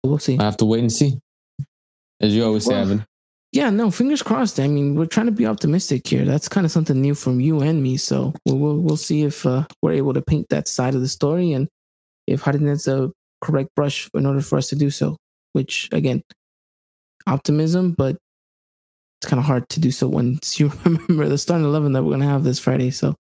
[0.04, 0.38] we'll see.
[0.38, 1.18] I have to wait and see
[2.22, 3.04] as you always say, Evan.
[3.52, 4.58] Yeah, no, fingers crossed.
[4.58, 6.24] I mean, we're trying to be optimistic here.
[6.24, 7.98] That's kind of something new from you and me.
[7.98, 11.08] So we'll we'll, we'll see if uh, we're able to paint that side of the
[11.08, 11.68] story and
[12.26, 13.10] if Jardine's a
[13.42, 15.16] correct brush in order for us to do so.
[15.52, 16.22] Which again,
[17.26, 18.16] optimism, but
[19.20, 22.12] it's kind of hard to do so once you remember the starting eleven that we're
[22.12, 22.90] gonna have this Friday.
[22.90, 23.14] So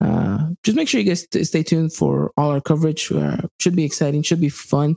[0.00, 3.12] uh, just make sure you guys stay tuned for all our coverage.
[3.12, 4.96] Uh, should be exciting, should be fun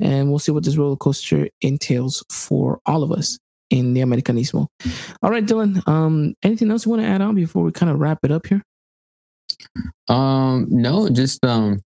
[0.00, 3.38] and we'll see what this roller coaster entails for all of us
[3.70, 4.66] in the Americanismo.
[5.22, 5.86] All right, Dylan.
[5.88, 8.46] Um, anything else you want to add on before we kind of wrap it up
[8.46, 8.62] here?
[10.08, 11.80] Um, no, just um,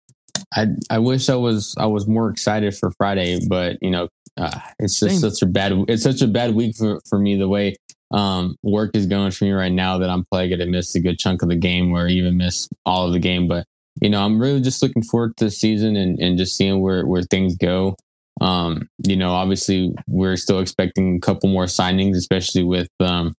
[0.55, 4.59] I I wish I was I was more excited for Friday, but you know, uh,
[4.79, 5.31] it's just Same.
[5.31, 7.77] such a bad it's such a bad week for for me the way
[8.11, 11.19] um work is going for me right now that I'm probably gonna miss a good
[11.19, 13.49] chunk of the game or even miss all of the game.
[13.49, 13.67] But
[14.01, 17.07] you know, I'm really just looking forward to the season and, and just seeing where,
[17.07, 17.97] where things go.
[18.41, 23.35] Um, you know, obviously we're still expecting a couple more signings, especially with, um,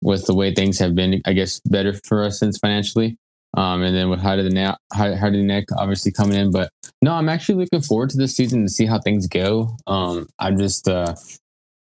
[0.00, 3.16] with the way things have been, I guess, better for us since financially.
[3.56, 6.38] Um, and then with how did the neck, how, how did the neck obviously coming
[6.38, 6.70] in, but
[7.02, 9.76] no, I'm actually looking forward to this season to see how things go.
[9.86, 11.14] Um, I'm just, uh,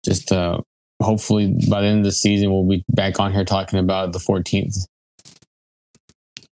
[0.04, 0.60] just, uh,
[1.02, 4.18] hopefully by the end of the season, we'll be back on here talking about the
[4.18, 4.86] 14th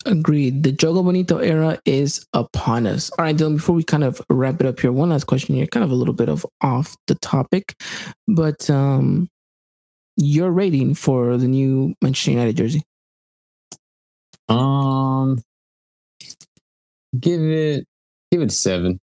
[0.08, 0.64] Agreed.
[0.64, 3.10] The Joga Bonito era is upon us.
[3.12, 5.68] All right, Dylan, before we kind of wrap it up here, one last question here,
[5.68, 7.76] kind of a little bit of off the topic,
[8.26, 9.30] but um,
[10.16, 12.84] your rating for the new Manchester United jersey?
[14.48, 15.42] Um,
[17.20, 17.86] give it
[18.32, 19.02] give it seven.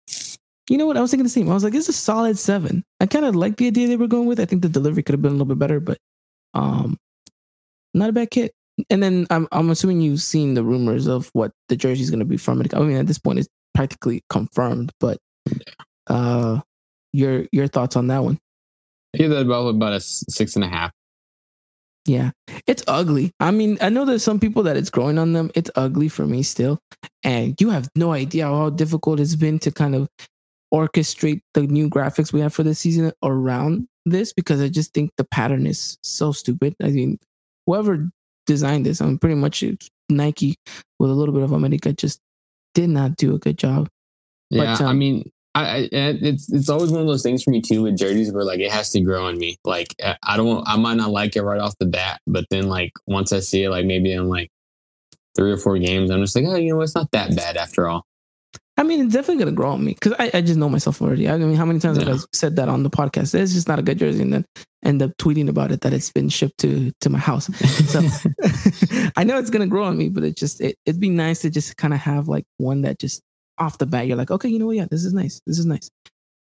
[0.68, 0.96] you know what?
[0.96, 1.50] I was thinking the same.
[1.50, 2.84] I was like, it's a solid seven.
[3.00, 4.38] I kind of like the idea they were going with.
[4.38, 5.98] I think the delivery could have been a little bit better, but
[6.54, 6.96] um,
[7.92, 8.52] not a bad kit.
[8.88, 12.20] And then I'm I'm assuming you've seen the rumors of what the jersey is going
[12.20, 12.74] to be from it.
[12.74, 14.92] I mean, at this point, it's practically confirmed.
[14.98, 15.18] But
[16.06, 16.60] uh,
[17.12, 18.38] your your thoughts on that one?
[19.12, 20.90] Yeah, that about about a six and a half.
[22.04, 22.30] Yeah,
[22.66, 23.30] it's ugly.
[23.38, 25.50] I mean, I know there's some people that it's growing on them.
[25.54, 26.80] It's ugly for me still,
[27.22, 30.08] and you have no idea how difficult it's been to kind of
[30.72, 35.12] orchestrate the new graphics we have for this season around this because I just think
[35.16, 36.74] the pattern is so stupid.
[36.82, 37.18] I mean,
[37.66, 38.08] whoever
[38.46, 39.64] designed this, I mean, pretty much
[40.08, 40.56] Nike
[40.98, 42.20] with a little bit of America just
[42.74, 43.88] did not do a good job.
[44.50, 47.60] Yeah, but, um, I mean, I, it's it's always one of those things for me
[47.60, 49.58] too with jerseys where like it has to grow on me.
[49.64, 52.92] Like I don't, I might not like it right off the bat, but then like
[53.06, 54.50] once I see it, like maybe in like
[55.36, 57.86] three or four games, I'm just like, oh, you know, it's not that bad after
[57.88, 58.06] all.
[58.82, 61.28] I mean, it's definitely gonna grow on me because I, I just know myself already.
[61.28, 62.06] I mean, how many times yeah.
[62.06, 63.32] have I said that on the podcast?
[63.32, 64.44] It's just not a good jersey, and then
[64.84, 67.46] end up tweeting about it that it's been shipped to to my house.
[67.90, 68.00] So
[69.16, 71.50] I know it's gonna grow on me, but it just it, it'd be nice to
[71.50, 73.22] just kind of have like one that just
[73.56, 74.74] off the bat, you're like, okay, you know what?
[74.74, 75.40] Yeah, this is nice.
[75.46, 75.88] This is nice.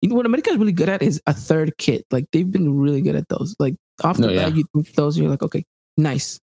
[0.01, 2.07] You know what America is really good at is a third kit.
[2.11, 3.55] Like they've been really good at those.
[3.59, 4.57] Like off the no, bat, yeah.
[4.57, 5.65] you think those, you're like, okay,
[5.99, 6.41] nice,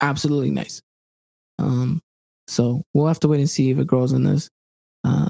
[0.00, 0.80] absolutely nice.
[1.58, 2.00] Um,
[2.46, 4.48] so we'll have to wait and see if it grows on this.
[5.06, 5.28] Uh,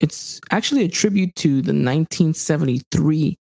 [0.00, 3.36] it's actually a tribute to the 1973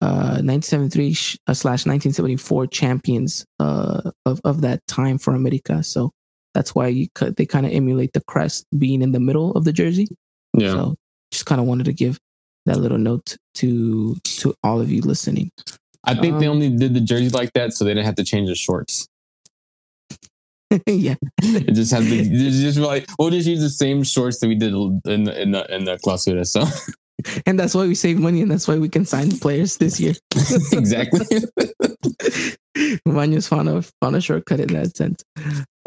[0.00, 1.08] uh, 1973
[1.48, 5.82] uh, slash 1974 champions uh, of, of that time for America.
[5.82, 6.12] So
[6.54, 9.72] that's why you, they kind of emulate the crest being in the middle of the
[9.72, 10.06] jersey.
[10.54, 10.70] Yeah.
[10.70, 10.94] So
[11.32, 12.18] just kind of wanted to give
[12.66, 15.50] that little note to to all of you listening.
[16.04, 18.24] I think um, they only did the jersey like that so they didn't have to
[18.24, 19.08] change the shorts.
[20.86, 24.54] yeah, it just has to just like we'll just use the same shorts that we
[24.54, 26.46] did in the in the in the Clausura.
[26.46, 26.64] So,
[27.46, 30.14] and that's why we save money, and that's why we can sign players this year.
[30.72, 31.40] exactly.
[33.06, 35.24] Baños found a found a shortcut in that sense.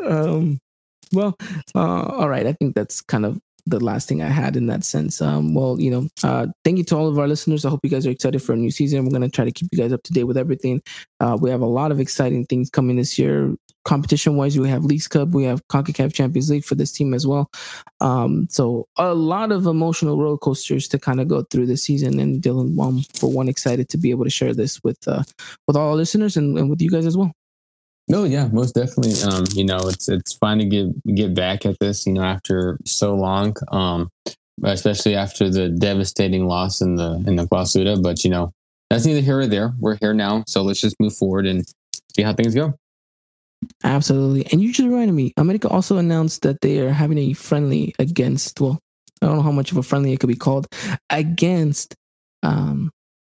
[0.03, 0.59] Um,
[1.13, 1.35] well,
[1.75, 2.47] uh, all right.
[2.47, 5.21] I think that's kind of the last thing I had in that sense.
[5.21, 7.65] Um, well, you know, uh, thank you to all of our listeners.
[7.65, 9.03] I hope you guys are excited for a new season.
[9.03, 10.81] We're going to try to keep you guys up to date with everything.
[11.19, 13.55] Uh, we have a lot of exciting things coming this year.
[13.83, 17.25] Competition wise, we have Leagues Cup, we have CONCACAF Champions League for this team as
[17.25, 17.49] well.
[17.99, 22.19] Um, so a lot of emotional roller coasters to kind of go through this season.
[22.19, 25.23] And Dylan, um, for one, excited to be able to share this with uh,
[25.67, 27.31] with all our listeners and, and with you guys as well.
[28.07, 29.21] No, yeah, most definitely.
[29.23, 32.05] Um, you know, it's it's fine to get get back at this.
[32.05, 34.09] You know, after so long, um,
[34.63, 38.01] especially after the devastating loss in the in the Clausura.
[38.01, 38.51] But you know,
[38.89, 39.73] that's neither here or there.
[39.79, 41.65] We're here now, so let's just move forward and
[42.15, 42.73] see how things go.
[43.83, 45.33] Absolutely, and you just reminded me.
[45.37, 48.59] America also announced that they are having a friendly against.
[48.59, 48.79] Well,
[49.21, 50.67] I don't know how much of a friendly it could be called
[51.09, 51.95] against
[52.43, 52.89] um,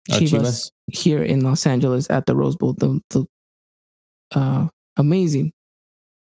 [0.10, 2.74] Chivas, Chivas, here in Los Angeles at the Rose Bowl.
[2.74, 3.26] The, the
[4.34, 4.68] uh,
[4.98, 5.52] amazing.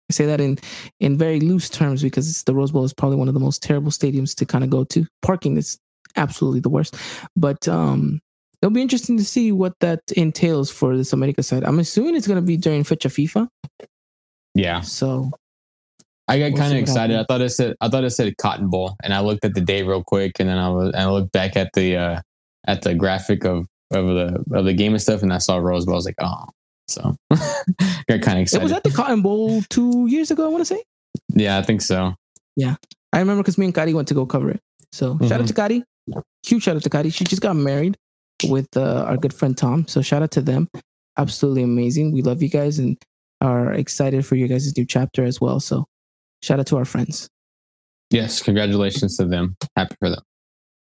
[0.10, 0.58] I say that in
[1.00, 3.92] in very loose terms because the Rose Bowl is probably one of the most terrible
[3.92, 5.06] stadiums to kind of go to.
[5.22, 5.78] Parking is
[6.16, 6.96] absolutely the worst,
[7.36, 8.20] but um,
[8.62, 11.64] it'll be interesting to see what that entails for this America side.
[11.64, 13.48] I'm assuming it's going to be during Fecha FIFA.
[14.56, 14.82] Yeah.
[14.82, 15.32] So
[16.28, 17.18] I got we'll kind of excited.
[17.18, 19.62] I thought it said I thought it said Cotton Bowl, and I looked at the
[19.62, 22.22] day real quick, and then I was and I looked back at the uh,
[22.68, 25.86] at the graphic of of the of the game and stuff, and I saw Rose
[25.86, 25.96] Bowl.
[25.96, 26.46] I was like, oh,
[26.90, 28.62] so got kind of excited.
[28.62, 30.84] It was at the Cotton Bowl two years ago, I want to say.
[31.30, 32.16] Yeah, I think so.
[32.56, 32.76] Yeah.
[33.14, 34.62] I remember because me and Kari went to go cover it.
[34.92, 35.28] So mm-hmm.
[35.28, 35.84] shout out to Kari.
[36.46, 37.10] Huge shout out to Kari.
[37.10, 37.98] She just got married
[38.48, 39.88] with uh, our good friend Tom.
[39.88, 40.68] So shout out to them.
[41.18, 42.12] Absolutely amazing.
[42.14, 42.98] We love you guys and
[43.42, 45.60] are excited for your guys' new chapter as well.
[45.60, 45.86] So
[46.42, 47.30] shout out to our friends.
[48.12, 49.56] Yes, congratulations to them.
[49.76, 50.22] Happy for them.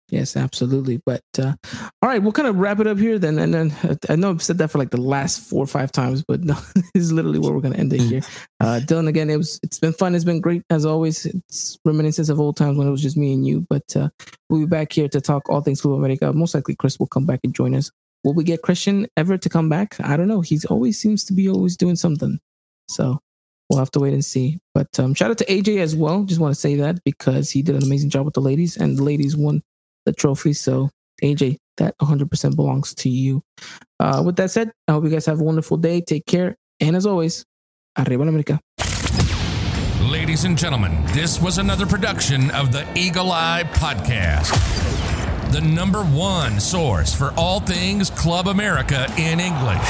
[0.09, 1.01] Yes, absolutely.
[1.05, 1.53] But uh,
[2.01, 3.39] all right, we'll kind of wrap it up here then.
[3.39, 5.91] And then uh, I know I've said that for like the last four or five
[5.91, 8.21] times, but no, this is literally where we're going to end it here.
[8.59, 10.15] Uh, Dylan, again, it was it's been fun.
[10.15, 11.25] It's been great as always.
[11.25, 13.67] It's reminiscence of old times when it was just me and you.
[13.69, 14.07] But uh,
[14.49, 16.31] we'll be back here to talk all things Club America.
[16.31, 17.91] Most likely, Chris will come back and join us.
[18.23, 19.97] Will we get Christian ever to come back?
[19.99, 20.39] I don't know.
[20.39, 22.39] He's always seems to be always doing something.
[22.87, 23.19] So
[23.69, 24.59] we'll have to wait and see.
[24.73, 26.23] But um, shout out to AJ as well.
[26.23, 28.97] Just want to say that because he did an amazing job with the ladies, and
[28.97, 29.61] the ladies won
[30.05, 30.53] the trophy.
[30.53, 30.89] So,
[31.23, 33.41] AJ, that 100% belongs to you.
[33.99, 36.01] Uh, with that said, I hope you guys have a wonderful day.
[36.01, 36.55] Take care.
[36.79, 37.45] And as always,
[37.97, 38.59] Arriba America.
[40.01, 44.51] Ladies and gentlemen, this was another production of the Eagle Eye Podcast,
[45.51, 49.89] the number one source for all things Club America in English.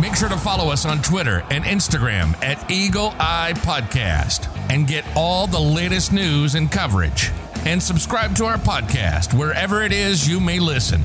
[0.00, 5.04] Make sure to follow us on Twitter and Instagram at Eagle Eye Podcast and get
[5.16, 7.30] all the latest news and coverage.
[7.64, 11.02] And subscribe to our podcast wherever it is you may listen.